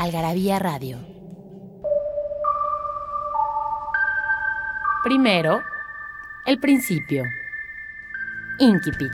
[0.00, 0.96] Algarabía Radio.
[5.04, 5.60] Primero,
[6.46, 7.22] el principio.
[8.60, 9.12] Inquipit.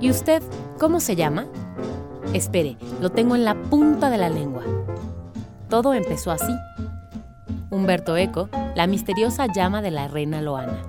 [0.00, 0.42] ¿Y usted
[0.80, 1.46] cómo se llama?
[2.34, 4.64] Espere, lo tengo en la punta de la lengua.
[5.68, 6.52] Todo empezó así.
[7.68, 10.82] Humberto Eco, la misteriosa llama de la reina Loana.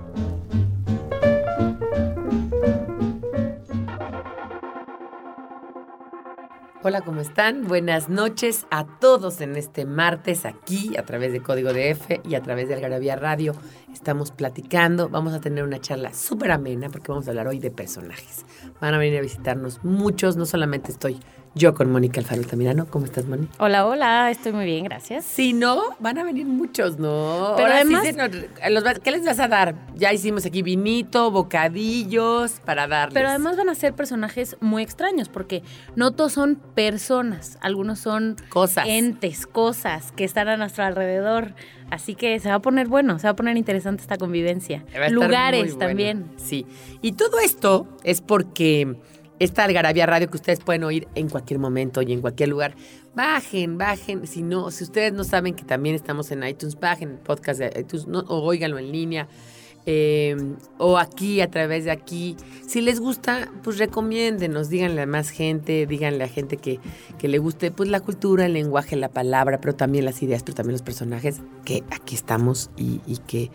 [6.84, 7.66] Hola, ¿cómo están?
[7.66, 12.36] Buenas noches a todos en este martes aquí a través de Código de F y
[12.36, 13.54] a través de Algarabía Radio.
[13.92, 17.72] Estamos platicando, vamos a tener una charla súper amena porque vamos a hablar hoy de
[17.72, 18.46] personajes.
[18.80, 21.18] Van a venir a visitarnos muchos, no solamente estoy
[21.54, 22.86] yo con Mónica Alfaro Altamirano.
[22.86, 23.52] ¿Cómo estás, Mónica?
[23.58, 25.24] Hola, hola, estoy muy bien, gracias.
[25.24, 27.54] Si no, van a venir muchos, ¿no?
[27.56, 29.74] Pero Ahora sí además- se nos- los va- ¿Qué les vas a dar?
[29.96, 33.14] Ya hicimos aquí vinito, bocadillos para darles.
[33.14, 35.62] Pero además van a ser personajes muy extraños porque
[35.96, 38.86] no todos son personas, algunos son Cosas.
[38.88, 41.54] entes, cosas que están a nuestro alrededor.
[41.90, 44.84] Así que se va a poner bueno, se va a poner interesante esta convivencia.
[44.94, 45.78] Va a estar Lugares muy bueno.
[45.88, 46.26] también.
[46.36, 46.66] Sí.
[47.00, 48.96] Y todo esto es porque
[49.38, 52.74] esta Algarabía Radio que ustedes pueden oír en cualquier momento y en cualquier lugar.
[53.14, 54.26] Bajen, bajen.
[54.26, 57.80] Si no, si ustedes no saben que también estamos en iTunes, bajen el podcast de
[57.80, 59.28] iTunes o óiganlo en línea.
[59.90, 60.36] eh,
[60.76, 62.36] o aquí, a través de aquí.
[62.66, 66.78] Si les gusta, pues recomiéndenos, díganle a más gente, díganle a gente que,
[67.18, 70.56] que le guste pues la cultura, el lenguaje, la palabra, pero también las ideas, pero
[70.56, 73.50] también los personajes, que aquí estamos y que...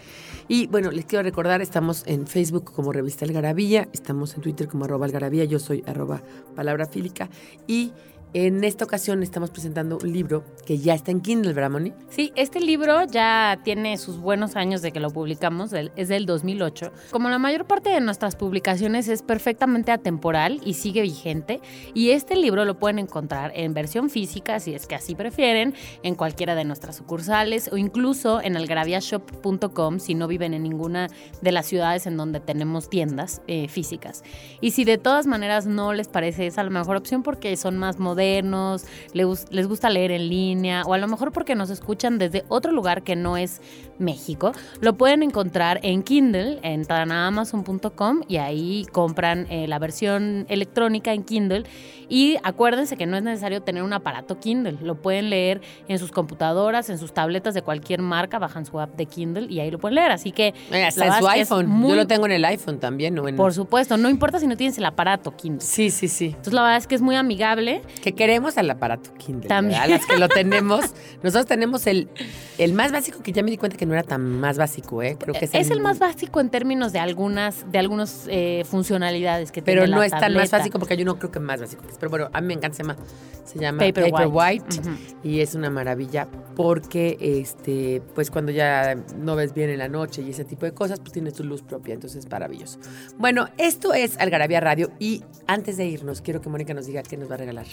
[0.47, 4.85] Y bueno, les quiero recordar, estamos en Facebook como Revista Algarabía, estamos en Twitter como
[4.85, 5.07] arroba
[5.45, 6.21] yo soy arroba
[6.55, 7.29] palabra fílica
[7.67, 7.93] y
[8.33, 11.93] en esta ocasión estamos presentando un libro que ya está en Kindle, ¿verdad, Moni?
[12.09, 16.91] Sí, este libro ya tiene sus buenos años de que lo publicamos, es del 2008.
[17.11, 21.61] Como la mayor parte de nuestras publicaciones es perfectamente atemporal y sigue vigente,
[21.93, 26.15] y este libro lo pueden encontrar en versión física, si es que así prefieren, en
[26.15, 31.07] cualquiera de nuestras sucursales o incluso en algaraviashop.com si no viven en ninguna
[31.41, 34.23] de las ciudades en donde tenemos tiendas eh, físicas.
[34.59, 37.99] Y si de todas maneras no les parece esa la mejor opción porque son más
[37.99, 42.17] modernos, les, gus- les gusta leer en línea o a lo mejor porque nos escuchan
[42.17, 43.61] desde otro lugar que no es
[43.99, 44.51] México,
[44.81, 51.13] lo pueden encontrar en Kindle, entran a amazon.com y ahí compran eh, la versión electrónica
[51.13, 51.63] en Kindle
[52.09, 56.11] y acuérdense que no es necesario tener un aparato Kindle, lo pueden leer en sus
[56.11, 59.79] computadoras, en sus tabletas de cualquier marca, bajan su app de Kindle y ahí lo
[59.79, 60.53] pueden leer, así que
[60.85, 61.67] hasta en su iPhone.
[61.67, 63.27] muy- Yo lo tengo en el iPhone también, ¿no?
[63.27, 65.61] En- por supuesto, no importa si no tienes el aparato Kindle.
[65.61, 66.25] Sí, sí, sí.
[66.27, 67.81] Entonces la verdad es que es muy amigable.
[68.01, 69.47] Que queremos al aparato Kindle.
[69.47, 69.79] También.
[69.81, 69.97] ¿verdad?
[69.97, 70.85] Las que lo tenemos.
[71.21, 72.09] Nosotros tenemos el,
[72.57, 75.17] el más básico, que ya me di cuenta que no era tan más básico, ¿eh?
[75.19, 79.51] Creo que es, Es el más básico en términos de algunas, de algunas eh, funcionalidades
[79.51, 81.59] que Pero tiene la no es tan más básico porque yo no creo que más
[81.61, 81.97] básico es.
[81.97, 82.97] Pero bueno, a mí me encanta, se llama,
[83.45, 83.79] se llama.
[83.79, 84.79] Paperwhite.
[84.79, 84.89] Ujú.
[85.23, 90.21] Y es una maravilla porque, este, pues cuando ya no ves bien en la noche
[90.21, 92.79] y ese tipo de cosas, pues tienes tu luz propia, entonces es maravilloso.
[93.17, 97.17] Bueno, esto es Algarabía Radio y antes de irnos, quiero que Mónica nos diga qué
[97.17, 97.65] nos va a regalar.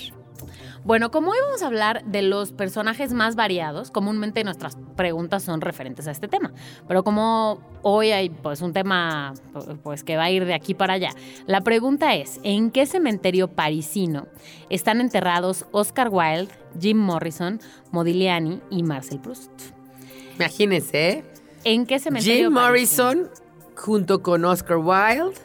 [0.85, 5.61] Bueno, como hoy vamos a hablar de los personajes más variados, comúnmente nuestras preguntas son
[5.61, 6.53] referentes a este tema.
[6.89, 9.35] Pero como hoy hay pues un tema
[9.83, 11.11] pues que va a ir de aquí para allá,
[11.47, 14.27] la pregunta es, ¿en qué cementerio parisino
[14.71, 17.61] están enterrados Oscar Wilde, Jim Morrison,
[17.93, 19.51] Modigliani y Marcel Proust?
[20.37, 21.25] Imagínense, ¿eh?
[21.65, 22.53] ¿En qué cementerio Jim?
[22.53, 23.29] Morrison
[23.75, 25.39] junto con Oscar Wilde,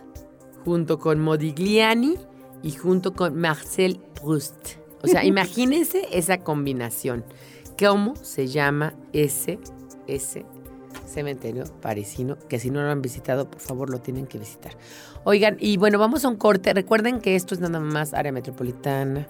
[0.64, 2.16] junto con Modigliani
[2.64, 4.78] y junto con Marcel Proust.
[5.02, 7.24] O sea, imagínense esa combinación.
[7.78, 9.60] ¿Cómo se llama ese,
[10.08, 10.46] ese
[11.06, 12.38] cementerio parisino?
[12.48, 14.74] Que si no lo han visitado, por favor, lo tienen que visitar.
[15.26, 16.74] Oigan, y bueno, vamos a un corte.
[16.74, 19.28] Recuerden que esto es nada más área metropolitana,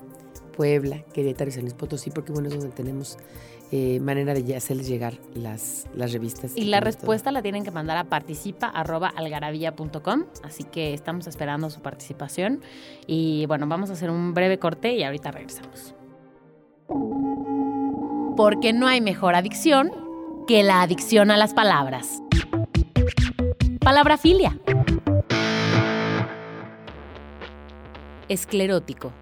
[0.56, 3.18] Puebla, Querétaro y San Luis Potosí, porque bueno, es donde tenemos
[3.72, 6.54] eh, manera de hacerles llegar las, las revistas.
[6.56, 10.26] Y la todo respuesta la tienen que mandar a participa.algarabía.com.
[10.44, 12.62] Así que estamos esperando su participación.
[13.08, 15.96] Y bueno, vamos a hacer un breve corte y ahorita regresamos.
[18.38, 19.92] Porque no hay mejor adicción
[20.48, 22.22] que la adicción a las palabras.
[23.80, 24.60] Palabra filia.
[28.28, 29.14] Esclerótico.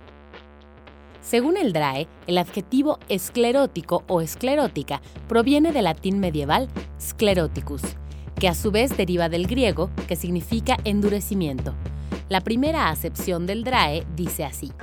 [1.23, 6.67] Según el DRAE, el adjetivo esclerótico o esclerótica proviene del latín medieval
[6.99, 7.81] scleroticus,
[8.37, 11.73] que a su vez deriva del griego, que significa endurecimiento.
[12.27, 14.73] La primera acepción del DRAE dice así,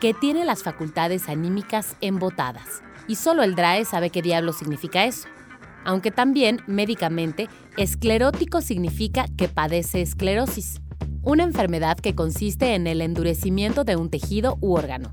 [0.00, 5.26] que tiene las facultades anímicas embotadas, y solo el DRAE sabe qué diablo significa eso.
[5.84, 10.80] Aunque también, médicamente, esclerótico significa que padece esclerosis,
[11.22, 15.12] una enfermedad que consiste en el endurecimiento de un tejido u órgano.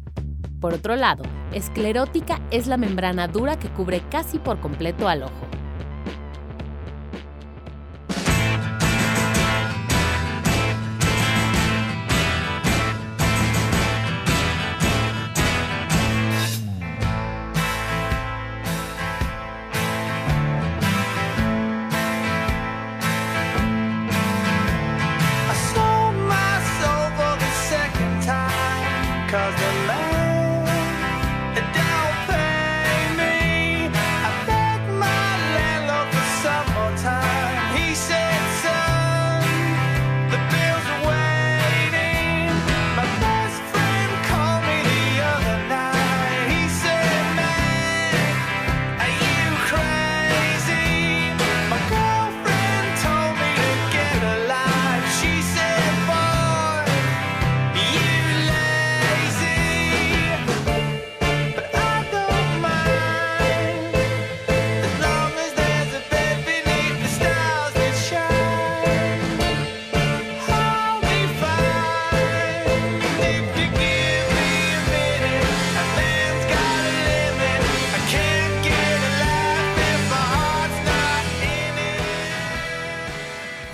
[0.63, 5.52] Por otro lado, esclerótica es la membrana dura que cubre casi por completo al ojo.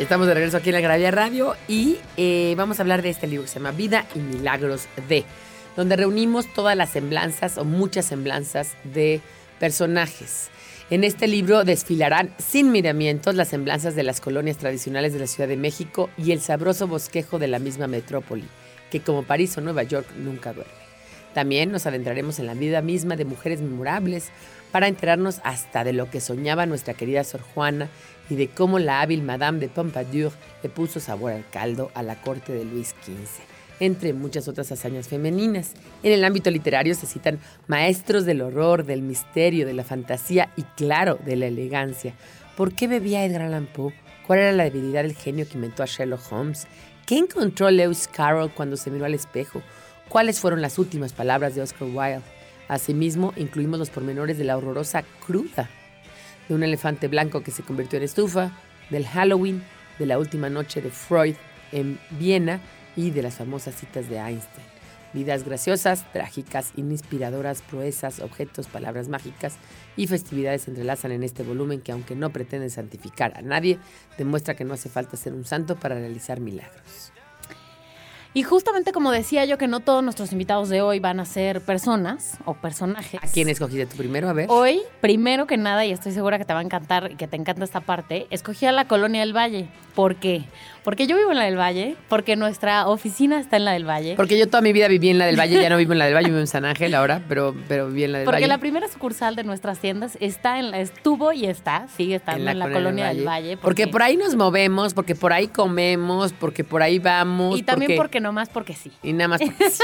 [0.10, 3.28] Estamos de regreso aquí en la Gravia Radio y eh, vamos a hablar de este
[3.28, 5.24] libro que se llama Vida y Milagros de,
[5.76, 9.22] donde reunimos todas las semblanzas o muchas semblanzas de
[9.60, 10.50] personajes.
[10.90, 15.48] En este libro desfilarán sin miramientos las semblanzas de las colonias tradicionales de la Ciudad
[15.48, 18.48] de México y el sabroso bosquejo de la misma metrópoli,
[18.90, 20.89] que como París o Nueva York nunca duerme.
[21.40, 24.28] También nos adentraremos en la vida misma de mujeres memorables
[24.74, 27.88] para enterarnos hasta de lo que soñaba nuestra querida Sor Juana
[28.30, 32.20] y de cómo la hábil Madame de Pompadour le puso sabor al caldo a la
[32.20, 33.42] corte de Luis XV,
[33.80, 35.76] entre muchas otras hazañas femeninas.
[36.04, 40.64] En el ámbito literario se citan maestros del horror, del misterio, de la fantasía y,
[40.64, 42.16] claro, de la elegancia.
[42.58, 43.94] ¿Por qué bebía Edgar Allan Poe?
[44.28, 46.68] ¿Cuál era la debilidad del genio que inventó a Sherlock Holmes?
[47.06, 49.64] ¿Qué encontró Lewis Carroll cuando se miró al espejo?
[50.10, 52.22] ¿Cuáles fueron las últimas palabras de Oscar Wilde?
[52.68, 55.70] Asimismo, incluimos los pormenores de la horrorosa cruda
[56.48, 58.52] de un elefante blanco que se convirtió en estufa,
[58.90, 59.64] del Halloween,
[60.00, 61.36] de la última noche de Freud
[61.72, 62.60] en Viena
[62.96, 64.66] y de las famosas citas de Einstein.
[65.14, 69.58] Vidas graciosas, trágicas, inspiradoras, proezas, objetos, palabras mágicas
[69.96, 73.78] y festividades se entrelazan en este volumen que aunque no pretende santificar a nadie,
[74.18, 77.12] demuestra que no hace falta ser un santo para realizar milagros.
[78.32, 81.62] Y justamente como decía yo que no todos nuestros invitados de hoy van a ser
[81.62, 83.20] personas o personajes.
[83.24, 84.30] ¿A quién escogiste tú primero?
[84.30, 84.46] A ver.
[84.52, 87.38] Hoy, primero que nada, y estoy segura que te va a encantar y que te
[87.38, 89.68] encanta esta parte, escogí a la Colonia del Valle.
[89.96, 90.44] ¿Por qué?
[90.90, 94.16] Porque yo vivo en la del Valle, porque nuestra oficina está en la del Valle.
[94.16, 96.06] Porque yo toda mi vida viví en la del Valle, ya no vivo en la
[96.06, 98.48] del Valle, vivo en San Ángel ahora, pero, pero viví en la del Porque Valle.
[98.48, 102.58] la primera sucursal de nuestras tiendas está en la, estuvo y está, sigue estando en
[102.58, 103.58] la, colonia del Valle.
[103.58, 107.60] Porque por ahí nos movemos, porque por ahí comemos, porque por ahí vamos.
[107.60, 108.92] Y también porque nomás porque sí.
[109.04, 109.84] Y nada más porque sí.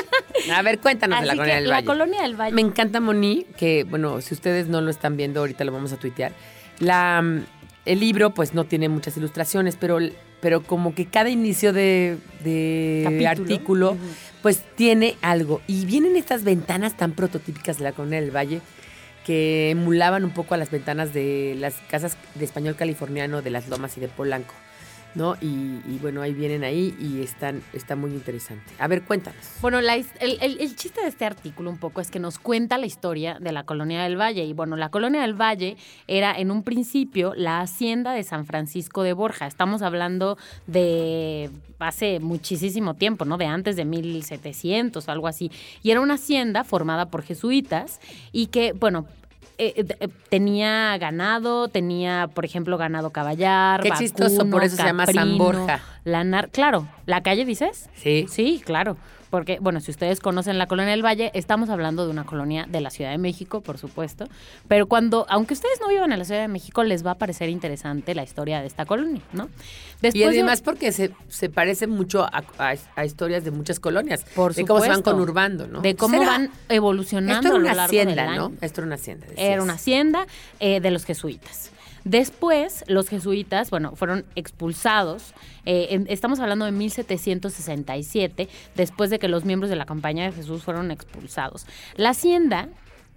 [0.51, 1.85] A ver, cuéntanos de la colonia del la Valle.
[1.85, 2.55] colonia del Valle.
[2.55, 5.97] Me encanta Moni, que bueno, si ustedes no lo están viendo, ahorita lo vamos a
[5.97, 6.31] tuitear.
[6.79, 7.43] La, mm,
[7.85, 9.99] el libro, pues no tiene muchas ilustraciones, pero,
[10.45, 12.19] pero como que cada inicio de,
[13.27, 13.97] artículo,
[14.43, 15.59] pues tiene algo.
[15.65, 18.61] Y vienen estas ventanas tan prototípicas de la colonia del Valle
[19.25, 23.69] que emulaban un poco a las ventanas de las casas de español californiano de las
[23.69, 24.53] Lomas y de Polanco.
[25.15, 25.35] ¿No?
[25.41, 25.45] Y,
[25.87, 28.73] y bueno, ahí vienen ahí y están, está muy interesante.
[28.79, 29.39] A ver, cuéntanos.
[29.61, 32.85] Bueno, la el- el chiste de este artículo un poco es que nos cuenta la
[32.85, 34.43] historia de la colonia del Valle.
[34.43, 39.03] Y bueno, la colonia del Valle era en un principio la hacienda de San Francisco
[39.03, 39.47] de Borja.
[39.47, 43.37] Estamos hablando de hace muchísimo tiempo, ¿no?
[43.37, 45.49] De antes de 1700 o algo así.
[45.81, 48.01] Y era una hacienda formada por jesuitas
[48.33, 49.05] y que, bueno...
[49.57, 53.81] eh, eh, eh, tenía ganado, tenía, por ejemplo, ganado caballar.
[53.81, 55.81] Qué chistoso, por vacuno, eso se llama San Borja.
[56.03, 56.49] lanar.
[56.49, 57.89] Claro, ¿la calle dices?
[57.95, 58.25] Sí.
[58.29, 58.97] Sí, claro.
[59.35, 62.79] Porque, bueno, si ustedes conocen la colonia del Valle, estamos hablando de una colonia de
[62.79, 64.29] la Ciudad de México, por supuesto,
[64.69, 67.49] pero cuando, aunque ustedes no vivan en la Ciudad de México, les va a parecer
[67.49, 69.49] interesante la historia de esta colonia, ¿no?
[70.01, 74.23] Y de- además porque se, se parece mucho a, a- a historias de muchas colonias.
[74.35, 75.81] Por de cómo se van conurbando, ¿no?
[75.81, 78.49] de cómo Será- van evolucionando Esto era a lo una del hacienda, año.
[78.49, 78.53] ¿no?
[78.61, 79.27] Esto era una hacienda.
[79.35, 80.27] Era una hacienda
[80.61, 81.71] eh, de los jesuitas.
[82.05, 85.33] Después, los jesuitas, bueno, fueron expulsados.
[85.65, 90.31] eh, en- estamos hablando de 1767, después de que los miembros de la Compañía de
[90.31, 91.65] Jesús fueron expulsados.
[91.95, 92.69] La hacienda,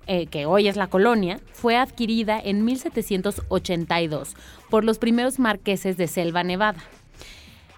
[0.06, 4.34] eh, que hoy es la colonia, fue adquirida en 1782
[4.70, 6.78] por los primeros marqueses de Selva Nevada.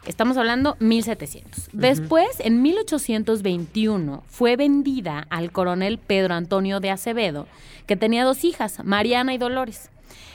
[0.07, 1.69] Estamos hablando 1700.
[1.73, 7.49] Después, en 1821, fue vendida al coronel Pedro Antonio de Acevedo,
[7.87, 9.91] que tenía dos hijas, Mariana y Dolores.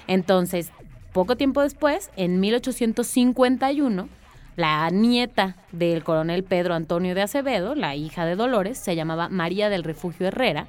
[0.08, 0.72] Entonces,
[1.14, 4.10] poco tiempo después, en 1851,
[4.56, 9.70] la nieta del coronel Pedro Antonio de Acevedo, la hija de Dolores, se llamaba María
[9.70, 10.68] del Refugio Herrera,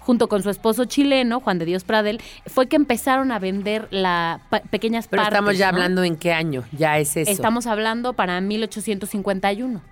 [0.00, 4.40] junto con su esposo chileno, Juan de Dios Pradel, fue que empezaron a vender la
[4.50, 5.34] pa- pequeñas Pero partes.
[5.36, 5.76] estamos ya ¿no?
[5.76, 7.30] hablando en qué año, ya es eso.
[7.30, 9.82] Estamos hablando para 1851.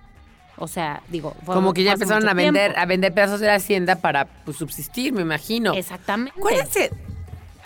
[0.59, 2.79] O sea, digo, fue- Como que ya empezaron a vender, tiempo.
[2.81, 5.73] a vender pedazos de la hacienda para pues, subsistir, me imagino.
[5.75, 6.33] Exactamente.
[6.35, 6.89] Acuérdense,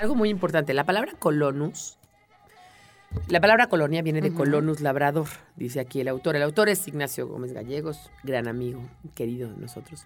[0.01, 1.98] algo muy importante, la palabra colonus,
[3.27, 5.27] la palabra colonia viene de colonus labrador,
[5.58, 6.36] dice aquí el autor.
[6.38, 8.81] El autor es Ignacio Gómez Gallegos, gran amigo,
[9.15, 10.05] querido de nosotros.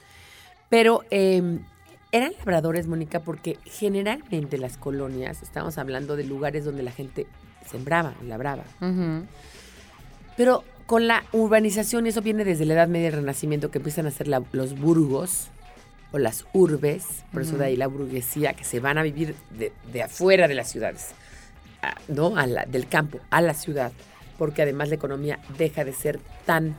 [0.70, 1.60] Pero eh,
[2.12, 7.28] eran labradores, Mónica, porque generalmente las colonias, estamos hablando de lugares donde la gente
[7.68, 8.64] sembraba, labraba.
[10.36, 13.78] Pero con la urbanización, y eso viene desde la Edad Media y el Renacimiento, que
[13.78, 15.50] empiezan a ser la- los burgos
[16.12, 19.72] o las urbes, por eso de ahí la burguesía, que se van a vivir de,
[19.92, 21.08] de afuera de las ciudades,
[21.82, 22.38] a- ¿no?
[22.38, 23.92] A la- del campo a la ciudad,
[24.38, 26.76] porque además la economía deja de ser tan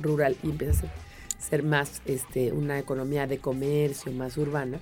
[0.00, 0.90] rural y empieza a ser,
[1.38, 4.78] ser más este, una economía de comercio, más urbana.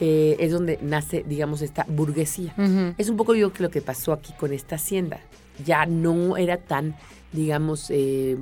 [0.00, 2.54] eh, es donde nace, digamos, esta burguesía.
[2.98, 5.18] Es un poco yo que lo que pasó aquí con esta hacienda.
[5.64, 6.94] Ya no era tan,
[7.32, 8.36] digamos, eh,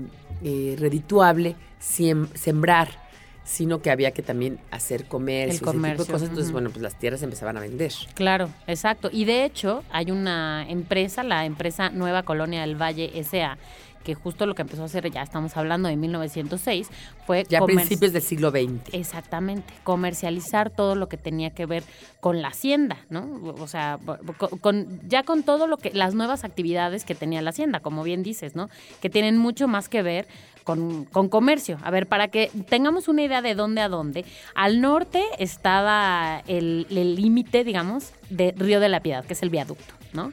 [0.45, 1.57] eh, redituable
[2.35, 2.89] sembrar,
[3.47, 6.29] sino que había que también hacer comercio, ese tipo de comercio, cosas.
[6.29, 7.93] Entonces, bueno, pues las tierras empezaban a vender.
[8.15, 9.09] Claro, exacto.
[9.13, 13.57] Y de hecho, hay una empresa, la empresa Nueva Colonia del Valle S.A.,
[14.03, 16.89] que justo lo que empezó a hacer, ya estamos hablando de 1906,
[17.27, 18.93] fue Ya a principios del siglo XX.
[18.95, 21.83] Exactamente, comercializar todo lo que tenía que ver
[22.21, 23.41] con la hacienda, ¿no?
[23.59, 23.99] O sea,
[24.61, 28.23] con- ya con todo lo que las nuevas actividades que tenía la hacienda, como bien
[28.23, 28.69] dices, ¿no?
[29.01, 30.29] Que tienen mucho más que ver
[30.67, 31.79] con, con comercio.
[31.85, 34.25] A ver, para que tengamos una idea de dónde a dónde,
[34.57, 39.95] al norte estaba el límite, digamos, de Río de la Piedad, que es el viaducto,
[40.13, 40.33] ¿no?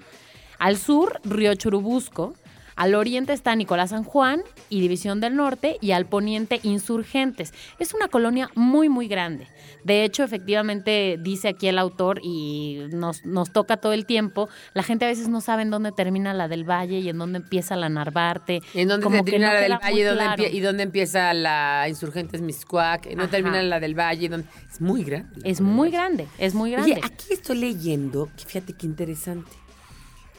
[0.57, 2.33] Al sur, Río Churubusco.
[2.75, 7.53] Al oriente está Nicolás San Juan y División del Norte y al poniente Insurgentes.
[7.79, 9.47] Es una colonia muy, muy grande.
[9.83, 14.81] De hecho, efectivamente, dice aquí el autor y nos, nos toca todo el tiempo, la
[14.83, 17.75] gente a veces no sabe en dónde termina la del Valle y en dónde empieza
[17.75, 18.61] la Narvarte.
[18.73, 20.43] ¿En dónde Como termina no la del Valle y dónde, claro.
[20.43, 23.05] empie- y dónde empieza la Insurgentes Miscuac?
[23.07, 24.29] ¿En dónde termina la del Valle?
[24.29, 25.41] ¿Dónde- Es muy grande.
[25.43, 26.93] Es muy grande, es muy grande.
[26.93, 29.51] Oye, aquí estoy leyendo, que fíjate qué interesante,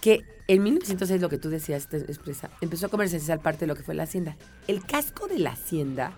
[0.00, 3.76] que en 1906, lo que tú decías, te expresa, empezó a comercializar parte de lo
[3.76, 4.36] que fue la hacienda.
[4.68, 6.12] El casco de la hacienda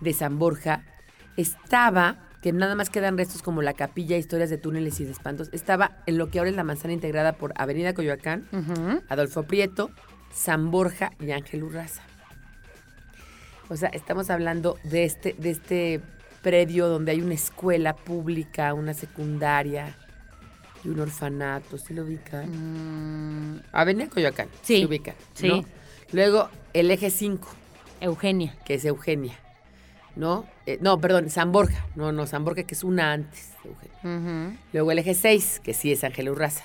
[0.00, 0.84] de San Borja
[1.36, 5.50] estaba, que nada más quedan restos como la capilla, historias de túneles y de espantos,
[5.52, 8.48] estaba en lo que ahora es la manzana integrada por Avenida Coyoacán.
[9.08, 9.90] Adolfo Prieto,
[10.32, 12.02] San Borja y Ángel Urraza.
[13.68, 16.00] O sea, estamos hablando de este, de este
[16.42, 19.94] predio donde hay una escuela pública, una secundaria
[20.84, 23.54] y un orfanato, ¿sí lo ubican?
[23.56, 25.48] Mm, Avenida Coyoacán, Sí, se ubican, sí.
[25.48, 25.64] ¿no?
[26.12, 27.48] Luego el eje 5,
[28.00, 28.56] Eugenia.
[28.64, 29.34] que es Eugenia,
[30.16, 30.46] ¿no?
[30.66, 34.56] Eh, no, perdón, San Borja, no, no, San Borja que es una antes de Eugenia.
[34.72, 36.64] Luego el eje 6, que sí es Ángel Urraza.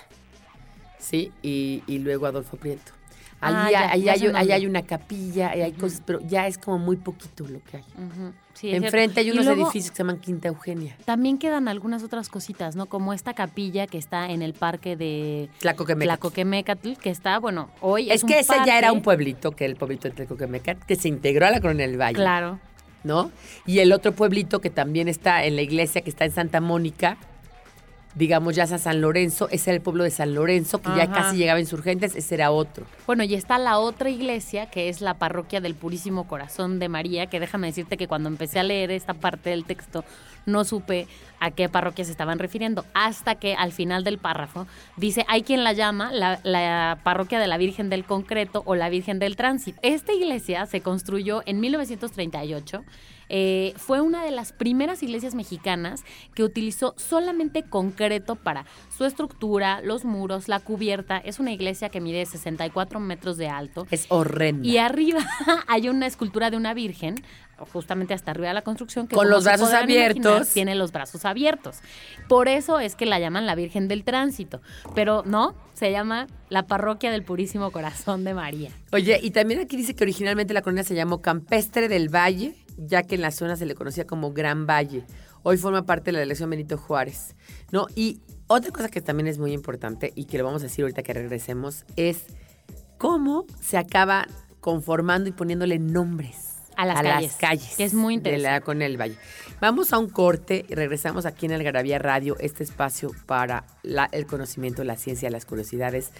[0.99, 1.31] ¿Sí?
[1.41, 2.93] Y, y luego Adolfo Prieto.
[3.41, 6.57] Ahí, Ah, hay- ya, ahí hay, ahí una capilla, ahí hay cosas, pero ya es
[6.57, 7.83] como muy poquito lo que hay.
[7.97, 8.31] Ujú.
[8.63, 10.95] Sí, Enfrente hay unos luego edificios que se llaman Quinta Eugenia.
[11.03, 12.85] También quedan algunas otras cositas, ¿no?
[12.85, 16.07] Como esta capilla que está en el parque de Tlacoquemecat.
[16.07, 19.65] Tlacoquemecatl, que está, bueno, hoy Es es, que un ese ya era un pueblito, que
[19.65, 22.57] el pueblito de Tlacoquemecat, que se integró a la Colonia del Valle, Claro.
[23.03, 23.31] ¿no?
[23.65, 27.17] Y el otro pueblito que también está en la iglesia, que está en Santa Mónica,
[28.15, 31.57] digamos ya San Lorenzo, ese era el pueblo de San Lorenzo, que ya casi llegaba
[31.57, 32.85] a Insurgentes, ese era otro.
[33.05, 37.27] Bueno, y está la otra iglesia, que es la parroquia del Purísimo Corazón de María,
[37.27, 40.03] que déjame decirte que cuando empecé a leer esta parte del texto,
[40.45, 41.07] no supe
[41.39, 44.67] a qué parroquia se estaban refiriendo, hasta que al final del párrafo
[44.97, 48.89] dice, hay quien la llama la, la parroquia de la Virgen del Concreto o la
[48.89, 49.79] Virgen del Tránsito.
[49.81, 52.83] Esta iglesia se construyó en 1938.
[53.35, 56.03] Eh, fue una de las primeras iglesias mexicanas
[56.35, 61.17] que utilizó solamente concreto para su estructura, los muros, la cubierta.
[61.17, 63.87] Es una iglesia que mide 64 metros de alto.
[63.89, 64.67] Es horrenda.
[64.67, 65.25] Y arriba
[65.67, 67.15] hay una escultura de una virgen,
[67.71, 70.49] justamente hasta arriba de la construcción, que Con los brazos imaginar, abiertos.
[70.53, 71.79] tiene los brazos abiertos.
[72.27, 74.61] Por eso es que la llaman la Virgen del Tránsito.
[74.93, 78.69] Pero no, se llama la Parroquia del Purísimo Corazón de María.
[78.91, 83.03] Oye, y también aquí dice que originalmente la colonia se llamó Campestre del Valle, ya
[83.03, 85.03] que en la zona se le conocía como Gran Valle.
[85.43, 87.35] Hoy forma parte de la delegación Benito Juárez.
[87.71, 87.87] ¿no?
[87.95, 91.03] Y otra cosa que también es muy importante y que lo vamos a decir ahorita
[91.03, 92.23] que regresemos es
[92.97, 94.27] cómo se acaba
[94.59, 98.99] conformando y poniéndole nombres A las calles, calles que es muy de la con el
[98.99, 99.15] Valle.
[99.59, 104.25] Vamos a un corte y regresamos aquí en Algarabía Radio, este espacio para la- el
[104.25, 106.11] conocimiento, la ciencia, las curiosidades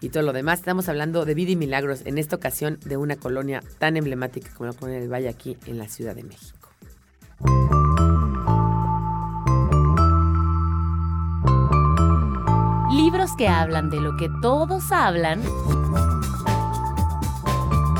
[0.00, 0.60] y todo lo demás.
[0.60, 4.70] Estamos hablando de vida y milagros, en esta ocasión de una colonia tan emblemática como
[4.70, 6.68] la colonia del Valle aquí en la Ciudad de México.
[12.92, 15.42] Libros que hablan de lo que todos hablan,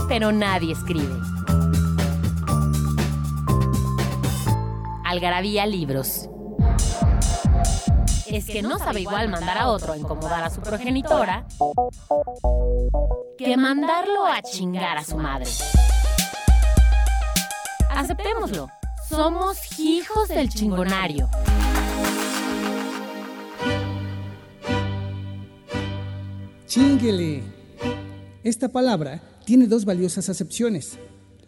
[0.08, 1.14] pero nadie escribe.
[5.04, 6.28] Algarabía Libros.
[8.28, 11.46] Es que no sabe igual mandar a otro a incomodar a su progenitora
[13.38, 15.46] que mandarlo a chingar a su madre.
[17.90, 18.68] Aceptémoslo.
[19.08, 21.28] Somos hijos del chingonario.
[26.66, 27.42] Chinguele.
[28.42, 30.98] Esta palabra tiene dos valiosas acepciones.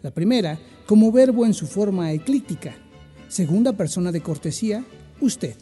[0.01, 2.73] La primera, como verbo en su forma eclíptica.
[3.27, 4.85] Segunda persona de cortesía,
[5.19, 5.55] usted.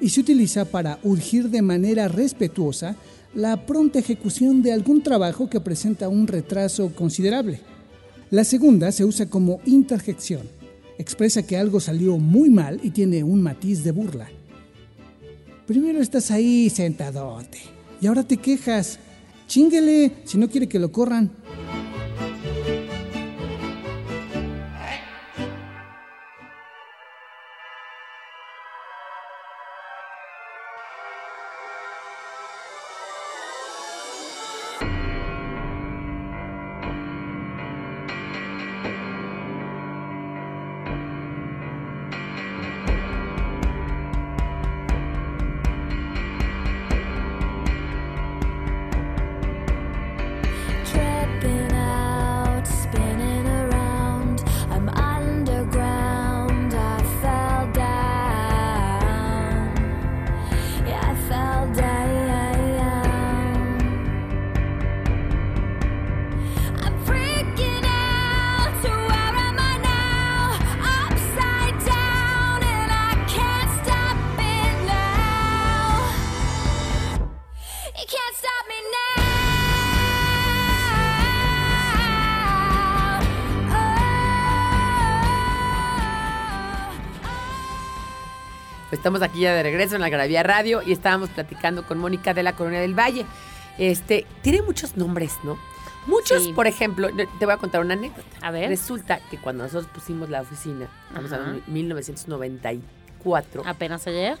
[0.00, 2.96] Y se utiliza para urgir de manera respetuosa
[3.34, 7.60] la pronta ejecución de algún trabajo que presenta un retraso considerable.
[8.30, 10.42] La segunda se usa como interjección.
[10.98, 14.28] Expresa que algo salió muy mal y tiene un matiz de burla.
[15.66, 17.58] Primero estás ahí sentadote
[18.00, 18.98] y ahora te quejas.
[19.46, 21.30] Chinguele si no quiere que lo corran.
[89.06, 92.42] Estamos aquí ya de regreso en la Algarabía Radio y estábamos platicando con Mónica de
[92.42, 93.24] la Colonia del Valle.
[93.78, 95.56] Este, tiene muchos nombres, ¿no?
[96.08, 96.52] Muchos, Sí.
[96.52, 98.26] por ejemplo, te voy a contar una anécdota.
[98.42, 98.68] A ver.
[98.68, 104.38] Resulta que cuando nosotros pusimos la oficina, estamos hablando de 1994, Apenas ayer.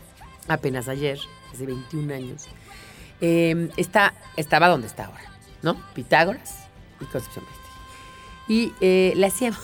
[0.48, 1.16] apenas ayer,
[1.54, 2.46] hace 21 años,
[3.20, 5.30] eh, está, estaba donde está ahora,
[5.62, 5.76] ¿no?
[5.94, 6.66] Pitágoras
[7.00, 7.70] y Concepción Maestre.
[8.48, 9.60] Y eh, le hacíamos,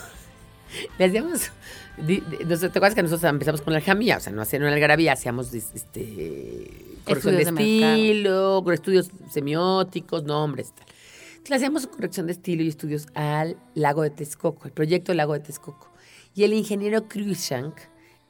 [0.99, 1.51] le hacíamos,
[1.97, 4.17] ¿te acuerdas que nosotros empezamos con la jamía?
[4.17, 6.69] O sea, no hacíamos la algarabía, hacíamos este,
[7.05, 7.95] corrección de Estudios de mercado.
[7.95, 10.87] estilo, estudios semióticos, nombres, tal.
[11.33, 15.33] Entonces, hacíamos corrección de estilo y estudios al lago de Texcoco, el proyecto del lago
[15.33, 15.91] de Texcoco.
[16.35, 17.75] Y el ingeniero Cruikshank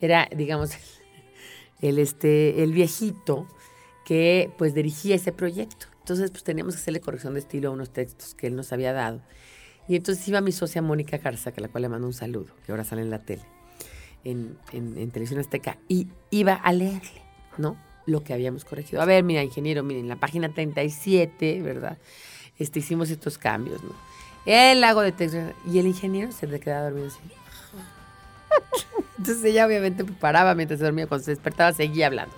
[0.00, 0.70] era, digamos,
[1.82, 3.46] el, este, el viejito
[4.04, 5.86] que pues dirigía ese proyecto.
[6.00, 8.92] Entonces pues teníamos que hacerle corrección de estilo a unos textos que él nos había
[8.92, 9.20] dado.
[9.92, 12.46] Y entonces iba mi socia Mónica Garza, que a la cual le mando un saludo,
[12.64, 13.42] que ahora sale en la tele,
[14.24, 17.20] en, en, Televisión Azteca, y iba a leerle,
[17.58, 17.76] ¿no?
[18.06, 19.02] Lo que habíamos corregido.
[19.02, 21.98] A ver, mira, ingeniero, miren, la página 37, ¿verdad?
[22.58, 23.90] Este, hicimos estos cambios, ¿no?
[24.46, 25.52] El lago de Texas.
[25.70, 27.18] Y el ingeniero se le quedaba dormido así.
[29.18, 31.06] Entonces ella obviamente paraba mientras se dormía.
[31.06, 32.34] Cuando se despertaba seguía hablando.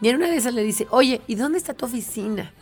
[0.00, 2.52] Y en una de esas le dice, oye, ¿y dónde está tu oficina?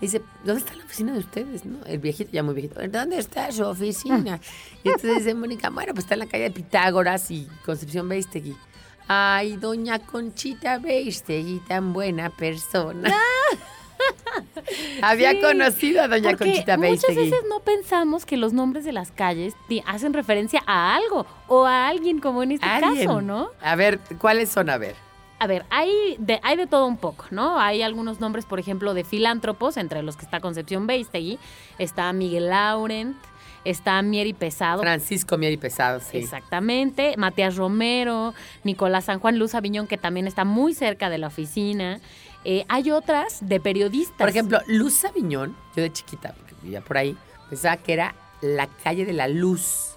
[0.00, 1.64] Dice, ¿dónde está la oficina de ustedes?
[1.64, 1.84] ¿No?
[1.86, 2.80] El viejito, ya muy viejito.
[2.88, 4.38] ¿Dónde está su oficina?
[4.84, 8.54] Y entonces dice Mónica, bueno, pues está en la calle de Pitágoras y Concepción Beistegui.
[9.08, 13.14] Ay, doña Conchita Beistegui, tan buena persona.
[15.02, 17.30] Había Sí, conocido a doña Conchita muchas Beistegui.
[17.30, 19.54] veces no pensamos que los nombres de las calles
[19.86, 23.06] hacen referencia a algo o a alguien, como en este Alguien.
[23.06, 23.48] caso, ¿no?
[23.62, 24.68] A ver, ¿cuáles son?
[24.70, 24.94] A ver.
[25.38, 27.60] A ver, hay de, hay de todo un poco, ¿no?
[27.60, 31.38] Hay algunos nombres, por ejemplo, de filántropos, entre los que está Concepción Beistegui,
[31.78, 33.16] está Miguel Laurent,
[33.64, 34.80] está Mieri Pesado.
[34.80, 36.18] Francisco Mieri Pesado, sí.
[36.18, 38.32] Exactamente, Matías Romero,
[38.64, 42.00] Nicolás San Juan Luz Aviñón, que también está muy cerca de la oficina.
[42.44, 44.16] Eh, hay otras de periodistas.
[44.16, 47.14] Por ejemplo, Luz Aviñón, yo de chiquita, porque vivía por ahí,
[47.50, 49.95] pensaba que era la calle de la luz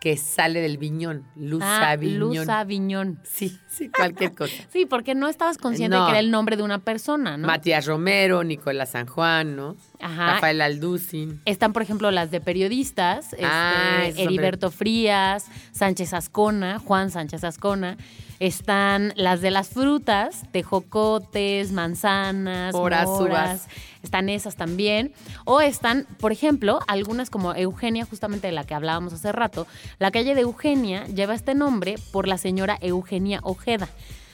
[0.00, 1.24] que sale del viñón.
[1.36, 2.18] Luz ah, Aviñón.
[2.18, 3.20] Luz Aviñón.
[3.22, 4.54] Sí, sí, cualquier cosa.
[4.72, 6.06] Sí, porque no estabas consciente No.
[6.06, 7.46] que era el nombre de una persona, ¿no?
[7.46, 9.76] Matías Romero, Nicolás San Juan, ¿no?
[10.00, 10.34] Ajá.
[10.34, 11.42] Rafael Alducin.
[11.44, 17.44] Están, por ejemplo, las de periodistas, Ah, este, son Heriberto Frías, Sánchez Ascona, Juan Sánchez
[17.44, 17.98] Ascona.
[18.38, 23.06] Están las de las frutas, tejocotes, manzanas, moras.
[23.06, 23.68] uvas.
[24.02, 25.12] Están esas también.
[25.44, 29.66] O están, por ejemplo, algunas como Eugenia, justamente de la que hablábamos hace rato.
[29.98, 33.88] La calle de Eugenia lleva este nombre por la señora Eugenia Ojeda.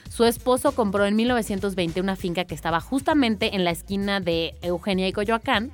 [0.09, 5.09] Su esposo compró en 1920 una finca que estaba justamente en la esquina de Eugenia
[5.09, 5.73] y Coyoacán.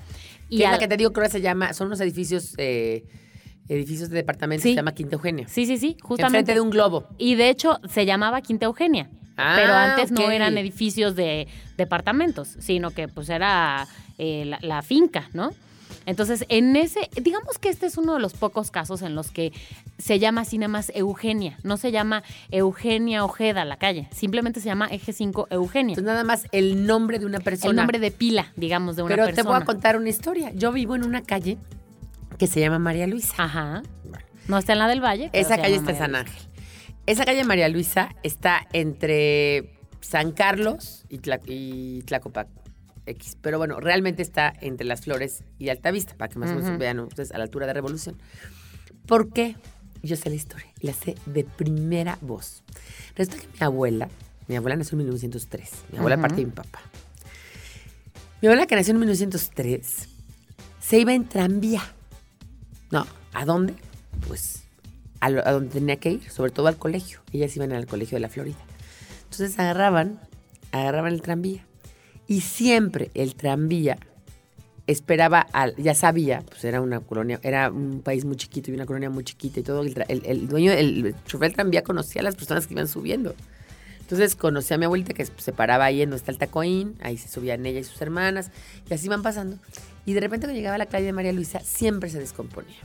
[0.49, 3.05] Y Que es la que te digo que ahora se llama, son unos edificios, eh,
[3.69, 4.71] edificios de departamentos, Sí.
[4.71, 5.47] se llama Quinta Eugenia.
[5.49, 6.55] Sí, sí, sí, Enfrente justamente.
[6.55, 7.07] de un globo.
[7.19, 9.11] Y de hecho se llamaba Quinta Eugenia.
[9.37, 13.87] Ah, pero antes no eran edificios de departamentos, sino que pues era
[14.18, 15.53] eh, la, la finca, ¿no?
[16.05, 19.53] Entonces, en ese, digamos que este es uno de los pocos casos en los que
[19.99, 24.66] se llama así nada más Eugenia, no se llama Eugenia Ojeda la calle, simplemente se
[24.66, 25.92] llama Eje 5 Eugenia.
[25.92, 27.71] Entonces nada más el nombre de una persona.
[27.71, 29.42] El nombre de pila, digamos, de una Pero persona.
[29.42, 30.51] te voy a contar una historia.
[30.55, 31.59] Yo vivo en una calle
[32.38, 33.35] que se llama María Luisa.
[33.38, 33.83] Ajá.
[34.49, 35.29] No está en la del Valle.
[35.31, 36.14] pero Esa calle está en San.
[36.16, 36.35] Ángel.
[37.07, 42.49] Esa calle María Luisa está entre San Carlos y, Tla- y Tlacopac
[43.07, 43.37] X.
[43.41, 47.01] Pero bueno, realmente está entre Las Flores y Altavista, para que más o menos vean
[47.01, 48.17] ustedes a la altura de Revolución.
[49.07, 49.57] ¿Por qué?
[50.05, 52.62] Yo sé la historia la sé de primera voz.
[53.17, 54.09] Resulta que mi abuela,
[54.49, 56.81] mi abuela nació en 1903, mi abuela parte de mi papá.
[58.41, 60.09] Mi abuela que nació en 1903
[60.81, 61.83] se iba en tranvía.
[62.91, 63.75] No, ¿a dónde?
[64.27, 64.62] Pues
[65.23, 67.21] a, lo- donde tenía que ir, sobre todo al colegio.
[67.33, 68.59] Ellas iban al colegio de la Florida.
[69.25, 70.19] Entonces agarraban,
[70.73, 71.65] agarraban el tranvía.
[72.27, 73.99] Y siempre el tranvía
[74.89, 78.85] esperaba al, ya sabía, pues era una colonia, era un país muy chiquito y una
[78.85, 79.83] colonia muy chiquita y todo.
[79.83, 82.89] El, tra- el- el dueño, el chofer del tranvía conocía a las personas que iban
[82.89, 83.35] subiendo.
[84.01, 87.17] Entonces conocí a mi abuelita que se paraba ahí en donde está el tacoín, ahí
[87.17, 88.51] se subían ella y sus hermanas,
[88.91, 89.57] y así iban pasando.
[90.05, 92.77] Y de repente cuando llegaba a la calle de María Luisa, siempre se descomponía.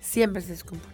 [0.00, 0.92] Siempre se descomponía.